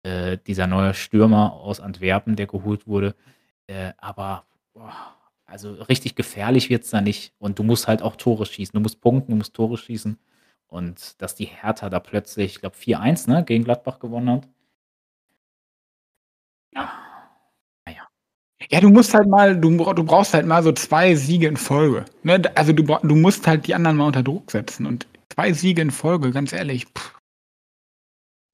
[0.05, 3.15] Äh, dieser neue Stürmer aus Antwerpen, der geholt wurde.
[3.67, 7.33] Äh, aber boah, also richtig gefährlich wird es da nicht.
[7.39, 8.73] Und du musst halt auch Tore schießen.
[8.75, 10.19] Du musst punkten, du musst Tore schießen.
[10.69, 14.49] Und dass die Hertha da plötzlich, ich glaube, 4-1 ne, gegen Gladbach gewonnen hat.
[16.75, 16.93] Ja.
[17.87, 18.07] Naja.
[18.71, 22.05] Ja, du musst halt mal, du, du brauchst halt mal so zwei Siege in Folge.
[22.23, 22.43] Ne?
[22.55, 24.87] Also du, du musst halt die anderen mal unter Druck setzen.
[24.87, 25.07] Und
[25.39, 26.89] Zwei Siege in Folge, ganz ehrlich.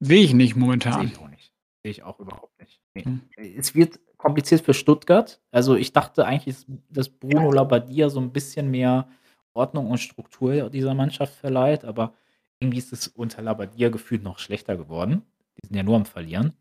[0.01, 1.01] Sehe ich nicht momentan.
[1.01, 1.55] Sehe ich auch nicht.
[1.83, 2.79] Sehe ich auch überhaupt nicht.
[2.93, 3.05] Nee.
[3.05, 3.23] Hm.
[3.57, 5.41] Es wird kompliziert für Stuttgart.
[5.51, 9.09] Also ich dachte eigentlich, dass Bruno Labbadia so ein bisschen mehr
[9.55, 12.13] Ordnung und Struktur dieser Mannschaft verleiht, aber
[12.61, 15.23] irgendwie ist es unter Labbadia gefühlt noch schlechter geworden.
[15.57, 16.53] Die sind ja nur am Verlieren.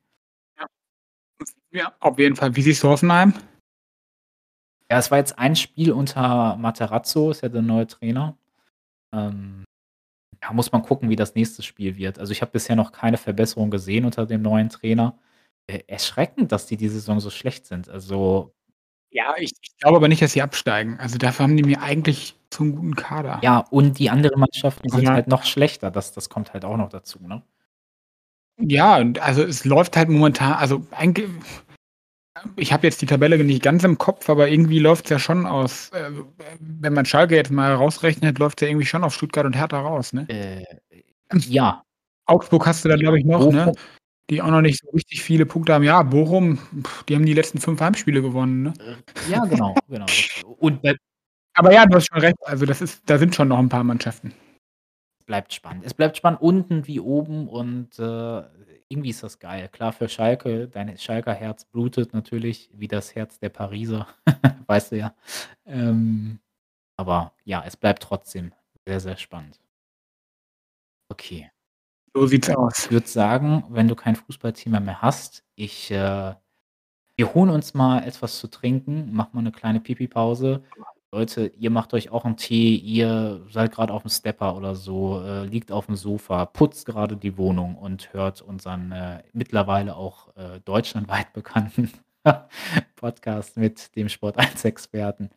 [0.57, 0.67] Ja,
[1.71, 2.55] ja auf jeden Fall.
[2.55, 3.33] Wie siehst du Hoffenheim?
[4.89, 8.37] Ja, es war jetzt ein Spiel unter Materazzo, ist ja der neue Trainer.
[9.11, 9.65] Ähm,
[10.43, 12.19] ja, muss man gucken, wie das nächste Spiel wird.
[12.19, 15.17] Also ich habe bisher noch keine Verbesserung gesehen unter dem neuen Trainer.
[15.67, 17.87] Äh, erschreckend, dass die diese Saison so schlecht sind.
[17.87, 18.53] Also
[19.09, 20.99] ja, ich, ich glaube aber nicht, dass sie absteigen.
[20.99, 23.39] Also dafür haben die mir eigentlich zum guten Kader.
[23.41, 25.13] Ja, und die anderen Mannschaften sind ja.
[25.13, 25.91] halt noch schlechter.
[25.91, 27.41] Das, das kommt halt auch noch dazu, ne?
[28.57, 31.27] Ja, also es läuft halt momentan, also eigentlich,
[32.55, 35.45] Ich habe jetzt die Tabelle nicht ganz im Kopf, aber irgendwie läuft es ja schon
[35.45, 35.89] aus.
[35.89, 36.11] Äh,
[36.59, 39.79] wenn man Schalke jetzt mal rausrechnet, läuft es ja irgendwie schon auf Stuttgart und Hertha
[39.79, 40.27] raus, ne?
[40.29, 40.65] Äh,
[41.47, 41.83] ja.
[42.25, 43.71] Augsburg hast du da, glaube ich, noch, ne?
[44.29, 45.83] Die auch noch nicht so richtig viele Punkte haben.
[45.83, 46.57] Ja, Bochum,
[47.07, 48.73] die haben die letzten fünf Heimspiele gewonnen, ne?
[48.79, 50.05] Äh, ja, genau, genau.
[50.57, 50.79] Und
[51.55, 52.37] aber ja, du hast schon recht.
[52.41, 54.33] Also das ist, da sind schon noch ein paar Mannschaften.
[55.25, 55.85] Bleibt spannend.
[55.85, 58.41] Es bleibt spannend unten wie oben und äh,
[58.89, 59.69] irgendwie ist das geil.
[59.69, 64.07] Klar für Schalke, dein Schalker Herz blutet natürlich wie das Herz der Pariser,
[64.67, 65.15] weißt du ja.
[65.65, 66.39] Ähm,
[66.97, 68.53] aber ja, es bleibt trotzdem
[68.85, 69.59] sehr, sehr spannend.
[71.09, 71.49] Okay.
[72.13, 72.85] So sieht's aus.
[72.85, 76.35] Ich würde sagen, wenn du kein Fußballthema mehr hast, ich, äh,
[77.15, 80.63] wir holen uns mal etwas zu trinken, machen mal eine kleine Pipi-Pause.
[81.13, 85.21] Leute, ihr macht euch auch einen Tee, ihr seid gerade auf dem Stepper oder so,
[85.23, 90.35] äh, liegt auf dem Sofa, putzt gerade die Wohnung und hört unseren äh, mittlerweile auch
[90.35, 91.91] äh, deutschlandweit bekannten
[92.95, 95.29] Podcast mit dem Sport 1 Experten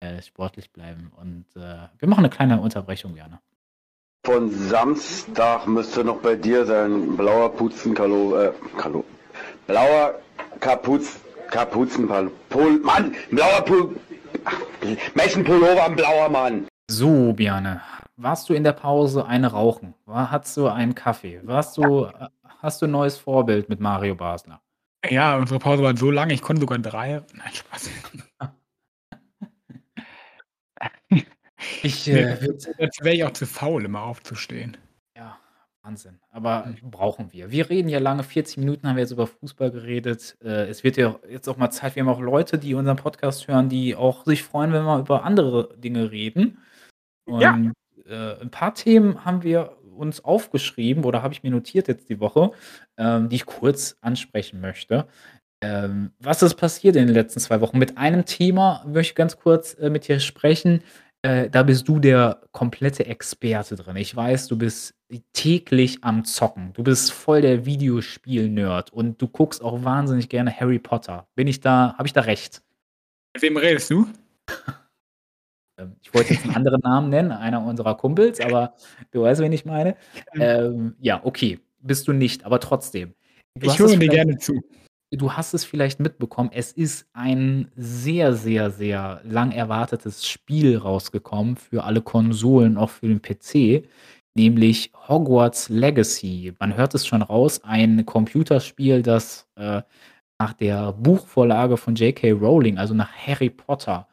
[0.00, 1.10] äh, sportlich bleiben.
[1.18, 3.40] Und äh, wir machen eine kleine Unterbrechung gerne.
[4.26, 9.06] Von Samstag müsste noch bei dir sein blauer Puzenkalo, äh, Kalo,
[9.66, 10.20] blauer
[10.60, 11.18] Kapuz,
[11.54, 13.94] Kapuzenpal, Pol, Mann, blauer Pul,
[15.14, 16.66] Messenpullover, ein blauer Mann.
[16.90, 17.80] So, Biane,
[18.16, 19.94] warst du in der Pause eine rauchen?
[20.04, 21.40] War, hattest du einen Kaffee?
[21.44, 22.26] Warst du, äh,
[22.58, 24.62] hast du ein neues Vorbild mit Mario Basler?
[25.08, 27.22] Ja, unsere Pause war so lang, ich konnte sogar drei.
[27.34, 27.90] Nein, Spaß.
[31.84, 32.36] ich, äh,
[32.78, 34.76] jetzt wäre ich auch zu faul, immer aufzustehen.
[35.84, 36.18] Wahnsinn.
[36.30, 36.90] Aber mhm.
[36.90, 37.50] brauchen wir.
[37.50, 40.36] Wir reden ja lange, 40 Minuten haben wir jetzt über Fußball geredet.
[40.42, 43.48] Äh, es wird ja jetzt auch mal Zeit, wir haben auch Leute, die unseren Podcast
[43.48, 46.58] hören, die auch sich freuen, wenn wir über andere Dinge reden.
[47.26, 47.58] Und ja.
[48.06, 52.18] äh, ein paar Themen haben wir uns aufgeschrieben oder habe ich mir notiert jetzt die
[52.18, 52.52] Woche,
[52.96, 55.06] ähm, die ich kurz ansprechen möchte.
[55.62, 57.78] Ähm, was ist passiert in den letzten zwei Wochen?
[57.78, 60.82] Mit einem Thema möchte ich ganz kurz äh, mit dir sprechen.
[61.22, 63.96] Äh, da bist du der komplette Experte drin.
[63.96, 64.94] Ich weiß, du bist
[65.32, 66.72] täglich am Zocken.
[66.72, 71.26] Du bist voll der Videospiel-Nerd und du guckst auch wahnsinnig gerne Harry Potter.
[71.34, 72.62] Bin ich da, habe ich da recht?
[73.34, 74.06] Mit wem redest du?
[75.76, 78.74] Ähm, ich wollte jetzt einen anderen Namen nennen, einer unserer Kumpels, aber
[79.10, 79.96] du weißt, wen ich meine.
[80.36, 83.12] Ähm, ja, okay, bist du nicht, aber trotzdem.
[83.58, 84.62] Du ich höre dir gerne zu
[85.16, 91.56] du hast es vielleicht mitbekommen, es ist ein sehr, sehr, sehr lang erwartetes Spiel rausgekommen
[91.56, 93.88] für alle Konsolen, auch für den PC,
[94.34, 96.54] nämlich Hogwarts Legacy.
[96.58, 99.82] Man hört es schon raus, ein Computerspiel, das äh,
[100.40, 102.32] nach der Buchvorlage von J.K.
[102.32, 104.08] Rowling, also nach Harry Potter,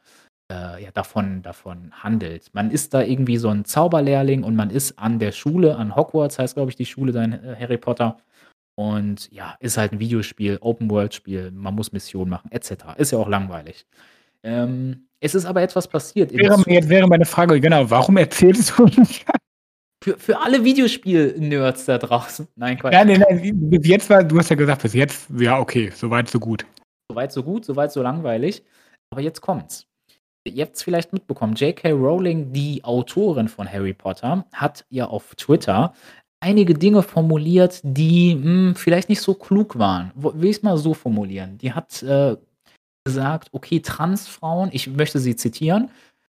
[0.50, 2.50] äh, ja, davon, davon handelt.
[2.52, 6.38] Man ist da irgendwie so ein Zauberlehrling und man ist an der Schule, an Hogwarts
[6.38, 8.18] heißt, glaube ich, die Schule, dein äh, Harry Potter
[8.76, 12.72] und ja, ist halt ein Videospiel, Open-World-Spiel, man muss Missionen machen, etc.
[12.96, 13.84] Ist ja auch langweilig.
[14.42, 16.32] Ähm, es ist aber etwas passiert.
[16.32, 19.24] Wäre, jetzt wäre meine Frage, genau, warum erzählst du nicht?
[20.02, 22.48] Für, für alle Videospiel-Nerds da draußen.
[22.56, 22.92] Nein, Quatsch.
[22.92, 26.28] Nein, nein, nein, bis jetzt war, du hast ja gesagt, bis jetzt, ja, okay, soweit,
[26.28, 26.66] so gut.
[27.08, 28.64] Soweit, so gut, soweit, so langweilig.
[29.10, 29.86] Aber jetzt kommt's.
[30.44, 31.92] Ihr habt es vielleicht mitbekommen, J.K.
[31.92, 35.94] Rowling, die Autorin von Harry Potter, hat ja auf Twitter
[36.40, 40.10] einige Dinge formuliert, die mh, hm, vielleicht nicht so klug waren.
[40.16, 41.58] Will ich es mal so formulieren?
[41.58, 42.36] Die hat äh,
[43.04, 45.90] gesagt, okay, Transfrauen, ich möchte sie zitieren,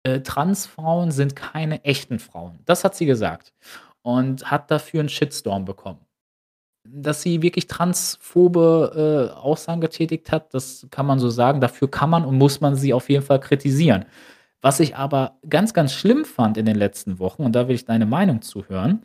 [0.03, 2.59] äh, Transfrauen sind keine echten Frauen.
[2.65, 3.53] Das hat sie gesagt.
[4.01, 5.99] Und hat dafür einen Shitstorm bekommen.
[6.85, 11.61] Dass sie wirklich transphobe äh, Aussagen getätigt hat, das kann man so sagen.
[11.61, 14.05] Dafür kann man und muss man sie auf jeden Fall kritisieren.
[14.61, 17.85] Was ich aber ganz, ganz schlimm fand in den letzten Wochen, und da will ich
[17.85, 19.01] deine Meinung zuhören,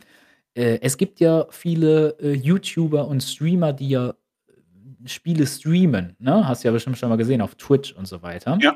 [0.55, 6.47] äh, es gibt ja viele äh, YouTuber und Streamer, die ja äh, Spiele streamen, ne?
[6.49, 8.59] Hast du ja bestimmt schon mal gesehen auf Twitch und so weiter.
[8.61, 8.75] Ja.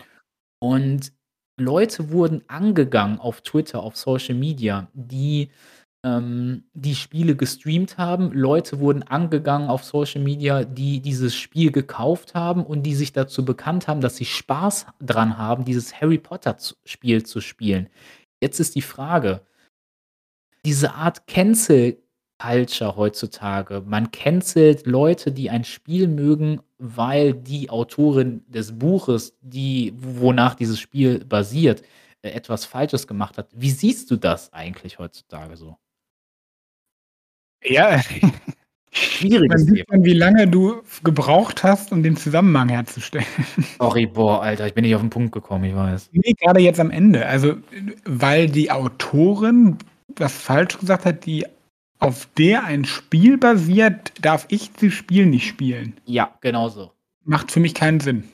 [0.61, 1.12] Und
[1.59, 5.50] Leute wurden angegangen auf Twitter, auf Social Media, die
[6.05, 8.32] ähm, die Spiele gestreamt haben.
[8.32, 13.44] Leute wurden angegangen auf Social Media, die dieses Spiel gekauft haben und die sich dazu
[13.44, 17.88] bekannt haben, dass sie Spaß dran haben, dieses Harry Potter Spiel zu spielen.
[18.40, 19.42] Jetzt ist die Frage,
[20.64, 21.98] diese Art Cancel
[22.43, 23.82] Culture heutzutage.
[23.86, 30.80] Man cancelt Leute, die ein Spiel mögen, weil die Autorin des Buches, die wonach dieses
[30.80, 31.82] Spiel basiert,
[32.22, 33.49] äh, etwas Falsches gemacht hat.
[33.53, 35.76] Wie siehst du das eigentlich heutzutage so?
[37.64, 38.01] Ja,
[38.90, 43.26] schwieriges Man sieht dann, wie lange du gebraucht hast, um den Zusammenhang herzustellen.
[43.78, 46.11] Sorry, boah, Alter, ich bin nicht auf den Punkt gekommen, ich weiß.
[46.11, 47.24] Nee, gerade jetzt am Ende.
[47.24, 47.55] Also,
[48.05, 49.78] weil die Autorin
[50.16, 51.47] was falsch gesagt hat, die
[52.03, 56.00] auf der ein Spiel basiert, darf ich das Spiel nicht spielen.
[56.05, 56.92] Ja, genau so.
[57.24, 58.24] macht für mich keinen Sinn.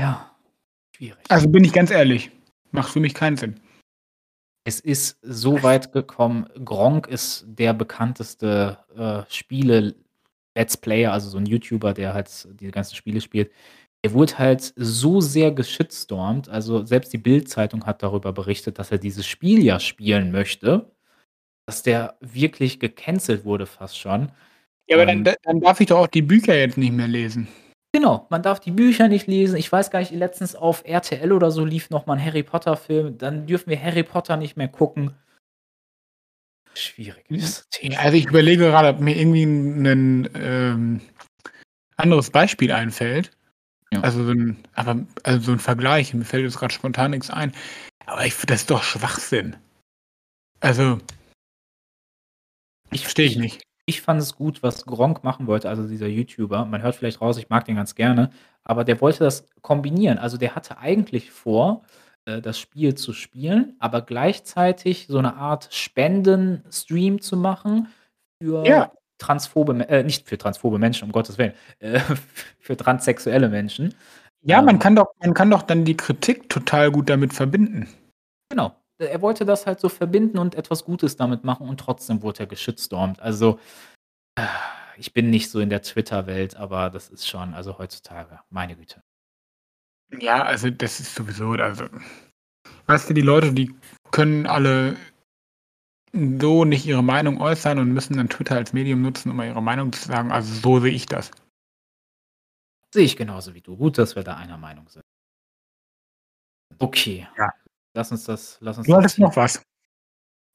[0.00, 0.30] Ja,
[0.96, 1.18] schwierig.
[1.28, 2.30] Also bin ich ganz ehrlich,
[2.70, 3.60] macht für mich keinen Sinn.
[4.64, 11.46] Es ist so weit gekommen, Gronk ist der bekannteste äh, Spiele-Let's Player, also so ein
[11.46, 13.50] YouTuber, der halt die ganzen Spiele spielt.
[14.02, 18.98] Er wurde halt so sehr geschitstormt, also selbst die Bild-Zeitung hat darüber berichtet, dass er
[18.98, 20.95] dieses Spiel ja spielen möchte,
[21.66, 24.30] dass der wirklich gecancelt wurde fast schon.
[24.88, 27.48] Ja, aber dann, dann darf ich doch auch die Bücher jetzt nicht mehr lesen.
[27.92, 29.56] Genau, man darf die Bücher nicht lesen.
[29.56, 33.18] Ich weiß gar nicht, letztens auf RTL oder so lief noch mal ein Harry Potter-Film.
[33.18, 35.14] Dann dürfen wir Harry Potter nicht mehr gucken.
[36.74, 37.98] Schwieriges Thema.
[37.98, 41.00] Also ich überlege gerade, ob mir irgendwie ein ähm,
[41.96, 43.30] anderes Beispiel einfällt.
[43.92, 44.00] Ja.
[44.00, 47.54] Also, so ein, aber, also so ein Vergleich, mir fällt jetzt gerade spontan nichts ein.
[48.04, 49.56] Aber ich, das ist doch Schwachsinn.
[50.60, 50.98] Also,
[52.96, 56.64] ich verstehe ich nicht ich fand es gut, was Gronk machen wollte, also dieser YouTuber.
[56.64, 58.30] Man hört vielleicht raus, ich mag den ganz gerne,
[58.64, 60.18] aber der wollte das kombinieren.
[60.18, 61.84] Also der hatte eigentlich vor,
[62.24, 67.88] äh, das Spiel zu spielen, aber gleichzeitig so eine Art Spenden-Stream zu machen
[68.42, 68.92] für ja.
[69.18, 72.00] transphobe, äh, nicht für transphobe Menschen, um Gottes Willen, äh,
[72.58, 73.94] für transsexuelle Menschen.
[74.42, 77.88] Ja, man ähm, kann doch, man kann doch dann die Kritik total gut damit verbinden.
[78.50, 82.40] Genau er wollte das halt so verbinden und etwas Gutes damit machen und trotzdem wurde
[82.40, 83.20] er geschitstormt.
[83.20, 83.58] Also,
[84.36, 84.46] äh,
[84.96, 89.02] ich bin nicht so in der Twitter-Welt, aber das ist schon, also heutzutage, meine Güte.
[90.18, 91.86] Ja, also das ist sowieso, also,
[92.86, 93.74] weißt du, die Leute, die
[94.12, 94.96] können alle
[96.12, 99.92] so nicht ihre Meinung äußern und müssen dann Twitter als Medium nutzen, um ihre Meinung
[99.92, 100.32] zu sagen.
[100.32, 101.30] Also so sehe ich das.
[102.94, 103.76] Sehe ich genauso wie du.
[103.76, 105.04] Gut, dass wir da einer Meinung sind.
[106.78, 107.26] Okay.
[107.36, 107.52] Ja.
[107.96, 108.58] Lass uns das.
[108.60, 109.64] Lass uns du hattest noch was.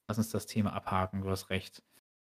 [0.06, 1.82] Lass uns das Thema abhaken, du hast recht.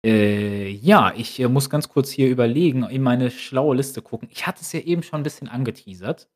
[0.04, 4.28] Äh, ja, ich äh, muss ganz kurz hier überlegen, in meine schlaue Liste gucken.
[4.32, 6.28] Ich hatte es ja eben schon ein bisschen angeteasert.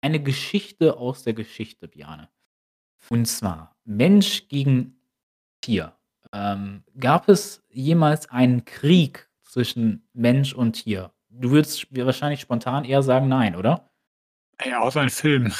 [0.00, 2.28] Eine Geschichte aus der Geschichte, Biane.
[3.08, 5.00] Und zwar Mensch gegen
[5.60, 5.96] Tier.
[6.32, 11.12] Ähm, gab es jemals einen Krieg zwischen Mensch und Tier?
[11.28, 13.88] Du würdest wahrscheinlich spontan eher sagen, nein, oder?
[14.64, 15.52] Ja, außer ein Film.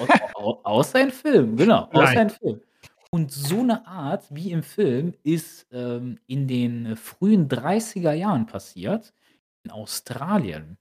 [0.00, 0.23] Au
[0.62, 2.60] außer ein Film, genau, außer ein Film.
[3.10, 9.12] Und so eine Art wie im Film ist, ähm, in den frühen 30er Jahren passiert,
[9.64, 10.78] in Australien.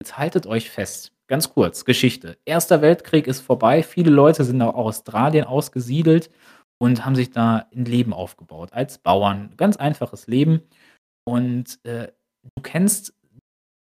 [0.00, 2.38] Jetzt haltet euch fest, ganz kurz, Geschichte.
[2.46, 6.30] Erster Weltkrieg ist vorbei, viele Leute sind nach Australien ausgesiedelt
[6.78, 9.52] und haben sich da ein Leben aufgebaut als Bauern.
[9.56, 10.62] Ganz einfaches Leben.
[11.24, 12.12] Und, äh,
[12.42, 13.14] du kennst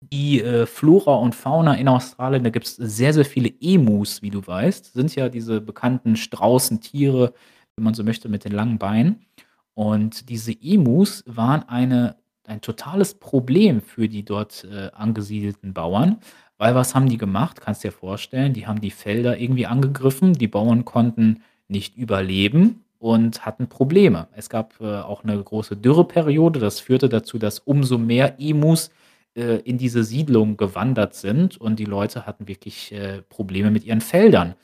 [0.01, 4.29] die äh, Flora und Fauna in Australien, da gibt es sehr, sehr viele Emus, wie
[4.29, 4.93] du weißt.
[4.93, 7.33] Sind ja diese bekannten Straußentiere,
[7.75, 9.25] wenn man so möchte, mit den langen Beinen.
[9.73, 16.17] Und diese Emus waren eine, ein totales Problem für die dort äh, angesiedelten Bauern.
[16.57, 17.61] Weil was haben die gemacht?
[17.61, 20.33] Kannst dir vorstellen, die haben die Felder irgendwie angegriffen.
[20.33, 24.27] Die Bauern konnten nicht überleben und hatten Probleme.
[24.31, 26.59] Es gab äh, auch eine große Dürreperiode.
[26.59, 28.89] Das führte dazu, dass umso mehr Emus
[29.37, 34.01] äh, in diese Siedlung gewandert sind und die Leute hatten wirklich äh, Probleme mit ihren
[34.01, 34.55] Feldern.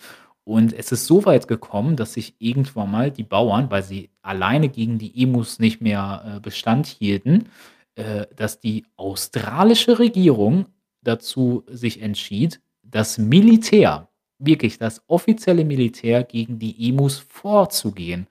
[0.46, 4.68] Und es ist so weit gekommen, dass sich irgendwann mal die Bauern, weil sie alleine
[4.68, 7.46] gegen die Emus nicht mehr äh, Bestand hielten,
[7.96, 10.66] äh, dass die australische Regierung
[11.02, 14.10] dazu sich entschied, das Militär,
[14.40, 18.28] wirklich das offizielle Militär gegen die Emus vorzugehen.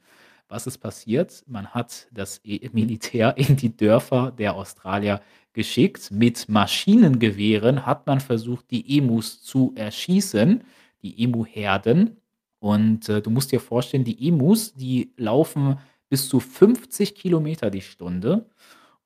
[0.53, 1.43] Was ist passiert?
[1.47, 5.23] Man hat das e Militär in die Dörfer der Australier
[5.55, 6.11] geschickt.
[6.11, 10.63] Mit Maschinengewehren hat man versucht, die Emus zu erschießen,
[11.01, 12.19] die Emu-Herden.
[12.59, 15.79] Und äh, du musst dir vorstellen, die Emus, die laufen
[16.11, 18.45] bis zu 50 Kilometer die Stunde.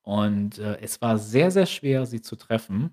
[0.02, 2.90] Und äh, es war sehr, sehr schwer, sie zu treffen.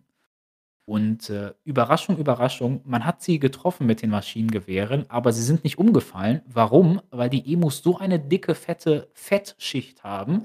[0.86, 5.78] Und äh, Überraschung, Überraschung, man hat sie getroffen mit den Maschinengewehren, aber sie sind nicht
[5.78, 6.42] umgefallen.
[6.46, 7.02] Warum?
[7.10, 10.44] Weil die Emus so eine dicke, fette Fettschicht haben,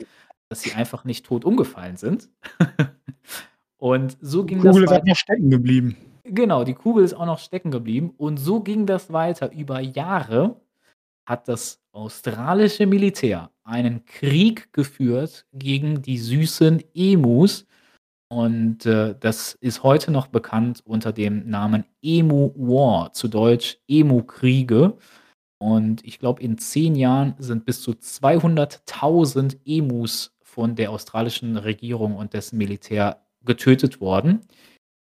[0.48, 2.28] dass sie einfach nicht tot umgefallen sind.
[3.78, 4.76] und so ging das.
[4.76, 5.96] Die Kugel ist auch noch stecken geblieben.
[6.24, 8.14] Genau, die Kugel ist auch noch stecken geblieben.
[8.16, 9.50] Und so ging das weiter.
[9.52, 10.60] Über Jahre
[11.26, 17.66] hat das australische Militär einen Krieg geführt gegen die süßen Emus.
[18.28, 24.98] Und äh, das ist heute noch bekannt unter dem Namen Emu War, zu Deutsch Emu-Kriege.
[25.58, 32.16] Und ich glaube, in zehn Jahren sind bis zu 200.000 Emus von der australischen Regierung
[32.16, 34.40] und dessen Militär getötet worden.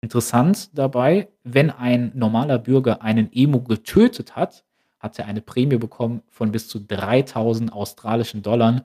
[0.00, 4.64] Interessant dabei, wenn ein normaler Bürger einen Emu getötet hat,
[5.00, 8.84] hat er eine Prämie bekommen von bis zu 3000 australischen Dollar.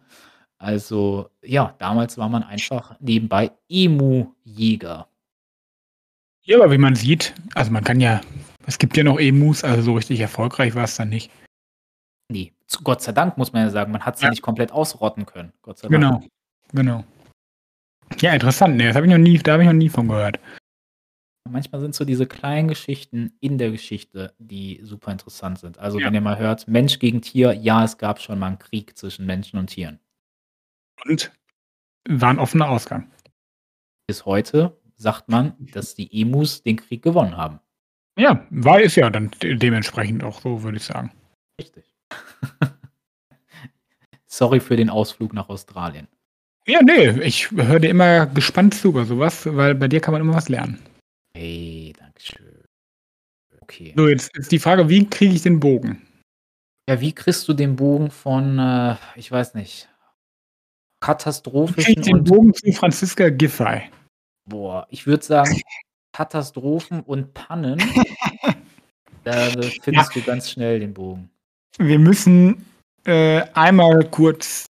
[0.63, 5.09] Also ja, damals war man einfach nebenbei Emu-Jäger.
[6.45, 8.21] Ja, aber wie man sieht, also man kann ja,
[8.65, 11.29] es gibt ja noch Emus, also so richtig erfolgreich war es dann nicht.
[12.31, 14.29] Nee, zu Gott sei Dank muss man ja sagen, man hat sie Ja.
[14.29, 15.51] nicht komplett ausrotten können.
[15.61, 16.01] Gott sei Dank.
[16.01, 16.23] Genau,
[16.71, 17.03] genau.
[18.21, 18.77] Ja, interessant.
[18.77, 20.39] Nee, das habe ich noch nie, da habe ich noch nie von gehört.
[21.49, 25.77] Manchmal sind so diese kleinen Geschichten in der Geschichte, die super interessant sind.
[25.77, 26.07] Also Ja.
[26.07, 29.25] wenn ihr mal hört, Mensch gegen Tier, ja, es gab schon mal einen Krieg zwischen
[29.25, 29.99] Menschen und Tieren.
[31.05, 31.31] Und
[32.07, 33.11] war ein offener Ausgang.
[34.07, 37.59] Bis heute sagt man, dass die Emus den Krieg gewonnen haben.
[38.17, 41.11] Ja, war ist ja dann de dementsprechend auch so, würde ich sagen.
[41.59, 41.95] Richtig.
[44.25, 46.07] Sorry für den Ausflug nach Australien.
[46.65, 50.21] Ja, nee, ich höre dir immer gespannt zu bei sowas, weil bei dir kann man
[50.21, 50.79] immer was lernen.
[51.35, 52.63] Hey, Dankeschön.
[53.61, 53.93] Okay.
[53.95, 56.01] So, jetzt ist die Frage, wie kriege ich den Bogen?
[56.87, 59.89] Ja, wie kriegst du den Bogen von, äh, ich weiß nicht,
[61.03, 63.81] Kriege ich katastrophischen den und Bogen zu Franziska Giffey?
[64.45, 65.61] boah, ich würde sagen,
[66.13, 67.81] Katastrophen und Pannen.
[69.23, 69.49] da
[69.81, 71.29] findest du ganz schnell den Bogen.
[71.77, 72.65] Wir müssen
[73.05, 74.65] äh, einmal kurz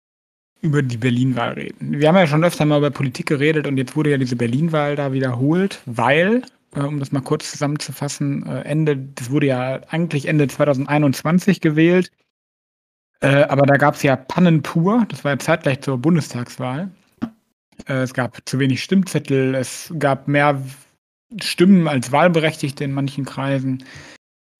[0.61, 1.99] über die Berlin-Wahl reden.
[1.99, 4.95] Wir haben ja schon öfter mal über Politik geredet und jetzt wurde ja diese Berlin-Wahl
[4.95, 6.43] da wiederholt, weil,
[6.75, 12.11] äh, um das mal kurz zusammenzufassen, äh, Ende, das wurde ja eigentlich Ende 2021 gewählt,
[13.21, 16.89] äh, aber da gab es ja Pannen pur, das war ja zeitgleich zur Bundestagswahl.
[17.87, 20.61] Äh, es gab zu wenig Stimmzettel, es gab mehr
[21.39, 23.83] Stimmen als Wahlberechtigte in manchen Kreisen.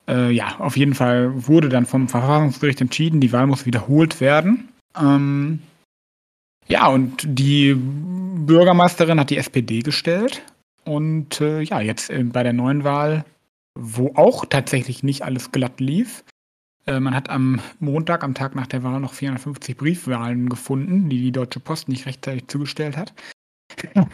[0.08, 4.70] Äh, ja, auf jeden Fall wurde dann vom Verfassungsgericht entschieden, die Wahl muss wiederholt werden.
[4.98, 5.62] Ähm,
[6.68, 10.42] ja, und die Bürgermeisterin hat die SPD gestellt.
[10.84, 13.26] Und äh, ja, jetzt äh, bei der neuen Wahl,
[13.78, 16.24] wo auch tatsächlich nicht alles glatt lief,
[16.88, 21.32] man hat am Montag, am Tag nach der Wahl, noch 450 Briefwahlen gefunden, die die
[21.32, 23.14] Deutsche Post nicht rechtzeitig zugestellt hat.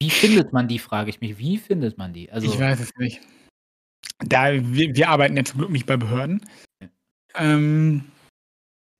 [0.00, 1.38] Wie findet man die, frage ich mich.
[1.38, 2.30] Wie findet man die?
[2.30, 3.20] Also, Ich weiß es nicht.
[4.20, 6.44] Da, wir, wir arbeiten ja zum Glück nicht bei Behörden.
[6.80, 6.88] Ja.
[7.36, 8.04] Ähm,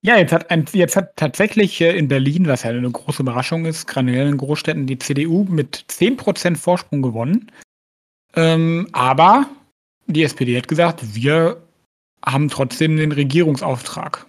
[0.01, 3.65] ja, jetzt hat, ein, jetzt hat tatsächlich äh, in Berlin, was ja eine große Überraschung
[3.65, 7.51] ist, in Großstädten die CDU mit 10% Vorsprung gewonnen.
[8.35, 9.49] Ähm, aber
[10.07, 11.68] die SPD hat gesagt, wir
[12.25, 14.27] haben trotzdem den Regierungsauftrag.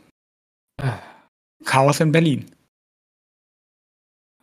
[1.65, 2.51] Chaos in Berlin.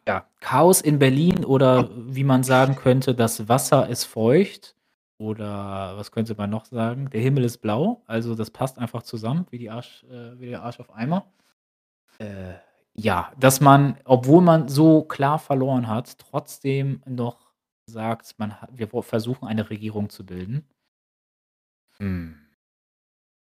[0.07, 4.75] ja, Chaos in Berlin oder wie man sagen könnte, das Wasser ist feucht.
[5.19, 7.09] Oder was könnte man noch sagen?
[7.11, 8.03] Der Himmel ist blau.
[8.07, 11.33] Also das passt einfach zusammen, wie, die Arsch, äh, wie der Arsch auf Eimer.
[12.19, 12.55] Äh,
[12.93, 17.53] ja, dass man, obwohl man so klar verloren hat, trotzdem noch
[17.87, 20.67] sagt, man, wir versuchen eine Regierung zu bilden.
[21.99, 22.46] Hm.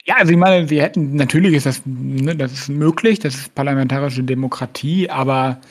[0.06, 3.56] Ja, also ich meine, wir hätten, natürlich ist das, ne, das ist möglich, das ist
[3.56, 5.62] parlamentarische Demokratie, aber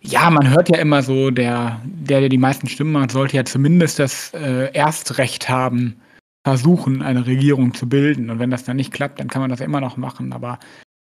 [0.00, 3.44] ja, man hört ja immer so, der, der, der die meisten Stimmen macht, sollte ja
[3.44, 5.96] zumindest das äh, Erstrecht haben,
[6.44, 8.28] versuchen, eine Regierung zu bilden.
[8.28, 10.32] Und wenn das dann nicht klappt, dann kann man das immer noch machen.
[10.32, 10.58] Aber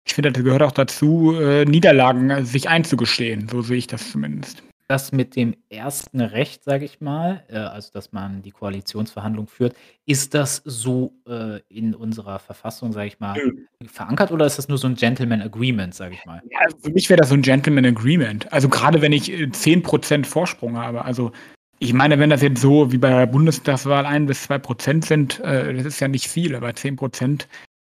[0.07, 3.49] ich finde, das gehört auch dazu, äh, Niederlagen sich einzugestehen.
[3.51, 4.63] So sehe ich das zumindest.
[4.89, 9.75] Das mit dem ersten Recht, sage ich mal, äh, also dass man die Koalitionsverhandlung führt,
[10.07, 13.53] ist das so äh, in unserer Verfassung, sage ich mal, Nö.
[13.89, 16.41] verankert oder ist das nur so ein Gentleman Agreement, sage ich mal?
[16.51, 18.53] Ja, also für mich wäre das so ein Gentleman Agreement.
[18.53, 21.05] Also gerade wenn ich äh, 10% Vorsprung habe.
[21.05, 21.33] Also
[21.79, 25.41] ich meine, wenn das jetzt so wie bei der Bundestagswahl ein bis zwei Prozent sind,
[25.41, 27.47] äh, das ist ja nicht viel, aber 10%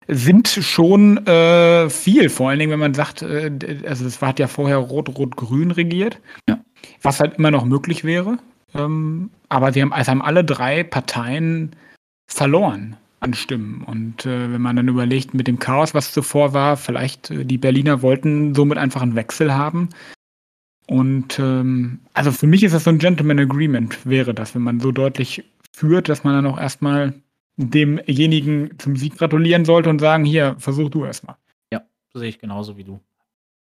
[0.09, 2.29] sind schon äh, viel.
[2.29, 3.51] Vor allen Dingen, wenn man sagt, äh,
[3.85, 6.59] also es hat ja vorher Rot-Rot-Grün regiert, Ja.
[7.01, 8.37] was halt immer noch möglich wäre.
[8.73, 11.71] Ähm, aber sie haben, also haben alle drei Parteien
[12.27, 13.83] verloren an Stimmen.
[13.85, 17.57] Und äh, wenn man dann überlegt, mit dem Chaos, was zuvor war, vielleicht äh, die
[17.57, 19.89] Berliner wollten somit einfach einen Wechsel haben.
[20.87, 24.79] Und ähm, also für mich ist das so ein Gentleman Agreement, wäre das, wenn man
[24.79, 27.13] so deutlich führt, dass man dann auch erstmal
[27.59, 31.35] demjenigen zum Sieg gratulieren sollte und sagen, hier, versuch du erstmal.
[32.11, 32.99] So sehe ich genauso wie du.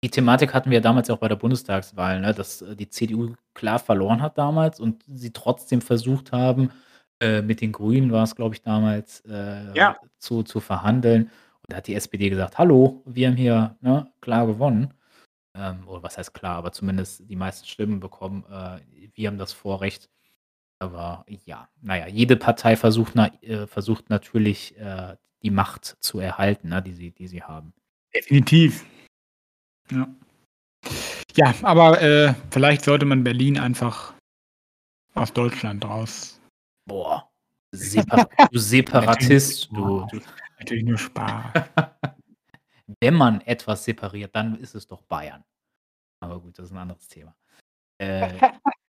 [0.05, 3.34] Die Thematik hatten wir damals ja auch bei der Bundestagswahl, ne, dass äh, die CDU
[3.55, 6.70] klar verloren hat damals und sie trotzdem versucht haben,
[7.20, 9.97] äh, mit den Grünen war es, glaube ich, damals, äh, Ja.
[10.18, 11.24] zu, zu verhandeln.
[11.24, 14.94] Und da hat die SPD gesagt, hallo, wir haben hier ne, klar gewonnen.
[15.55, 18.44] Ähm, oder was heißt klar, aber zumindest die meisten Stimmen bekommen.
[18.51, 18.80] Äh,
[19.14, 20.09] wir haben das Vorrecht.
[20.78, 26.68] Aber ja, naja, jede Partei versucht, na, äh, versucht natürlich, äh, die Macht zu erhalten,
[26.68, 27.72] ne, die, sie, die sie haben.
[28.14, 28.84] Definitiv.
[29.90, 30.08] Ja.
[31.34, 34.14] Ja, aber äh, vielleicht sollte man Berlin einfach
[35.14, 36.40] aus Deutschland raus.
[36.86, 37.30] Boah,
[37.72, 40.20] Separ du Separatist, du, du.
[40.58, 41.64] Natürlich nur Spaß.
[43.00, 45.44] Wenn man etwas separiert, dann ist es doch Bayern.
[46.20, 47.34] Aber gut, das ist ein anderes Thema.
[47.98, 48.32] Äh,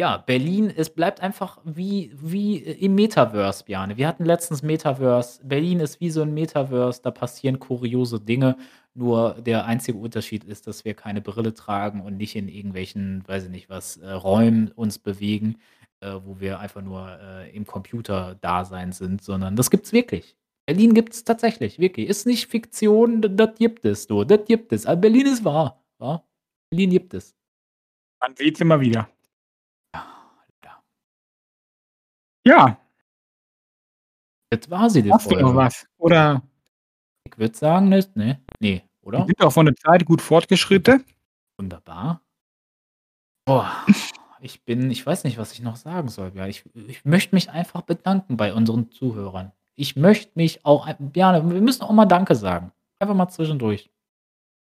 [0.00, 3.98] Ja, Berlin, es bleibt einfach wie wie im Metaverse, Bjarne.
[3.98, 5.42] Wir hatten letztens Metaverse.
[5.46, 8.56] Berlin ist wie so 'n Metaverse, da passieren kuriose Dinge.
[8.94, 13.44] Nur der einzige Unterschied ist, dass wir keine Brille tragen und nicht in irgendwelchen, weiß
[13.44, 15.58] ich nicht was, äh, Räumen uns bewegen,
[16.00, 20.34] äh, wo wir einfach nur, äh, im Computerdasein sind, sondern das gibt's wirklich.
[20.66, 22.08] Berlin gibt's tatsächlich, wirklich.
[22.08, 24.24] Ist nicht Fiktion, das gibt es, du.
[24.24, 24.86] Das gibt es.
[24.86, 26.24] Aber Berlin ist wahr, wa?
[26.70, 27.34] Berlin gibt es.
[28.22, 29.08] Man sieht's immer wieder.
[29.94, 30.06] Ja,
[30.64, 30.82] ja.
[32.46, 32.78] Ja.
[34.50, 35.86] Das war sie, die Hast du noch was?
[35.98, 36.42] Oder
[37.24, 38.40] Ich würde sagen, nicht, ne?
[38.60, 39.26] Ne, wir oder?
[39.26, 41.04] sind auch von der Zeit gut fortgeschritten.
[41.58, 42.20] Wunderbar.
[43.44, 43.70] Boah,
[44.40, 46.46] ich bin ich weiß nicht, was ich noch sagen soll, ja.
[46.46, 49.52] Ich ich möchte mich einfach bedanken bei unseren Zuhörern.
[49.76, 52.72] Ich möchte mich auch Bjarne, wir müssen auch mal Danke sagen.
[52.98, 53.90] Einfach mal zwischendurch.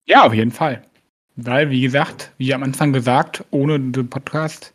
[0.06, 0.82] Ja, auf jeden Fall.
[1.36, 4.72] Weil, wie gesagt, wie am Anfang gesagt, ohne den Podcast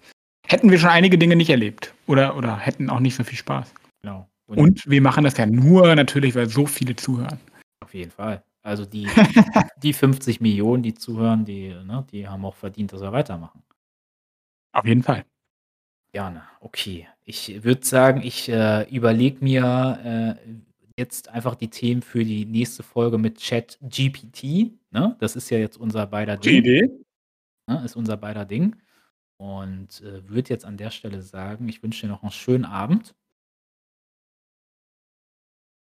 [0.50, 3.74] hätten wir schon einige Dinge nicht erlebt oder oder hätten auch nicht so viel Spaß.
[4.02, 4.28] Genau.
[4.47, 7.39] Und wir machen das ja nur natürlich, weil so viele zuhören.
[7.82, 8.43] Auf jeden Fall.
[8.64, 9.08] Also die
[9.84, 13.62] die 50 Millionen, die zuhören, die ne, die haben auch verdient, dass wir weitermachen.
[14.72, 15.26] Auf jeden Fall.
[16.12, 17.08] Gerne, okay.
[17.24, 20.52] Ich würde sagen, ich, äh, überlege mir, äh,
[20.97, 25.16] jetzt einfach die Themen für die nächste Folge mit ChatGPT, ne?
[25.20, 26.58] Das ist ja jetzt unser beider Ding.
[26.58, 26.89] Idee.
[27.68, 28.76] Ne, ist unser beider Ding.
[29.40, 33.16] Und, äh, würde jetzt an der Stelle sagen, ich wünsche dir noch 'n schönen Abend.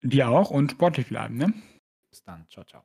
[0.03, 1.53] Dir auch und sportlich bleiben, ne?
[2.11, 2.47] Bis dann.
[2.49, 2.83] Tschau, tschau.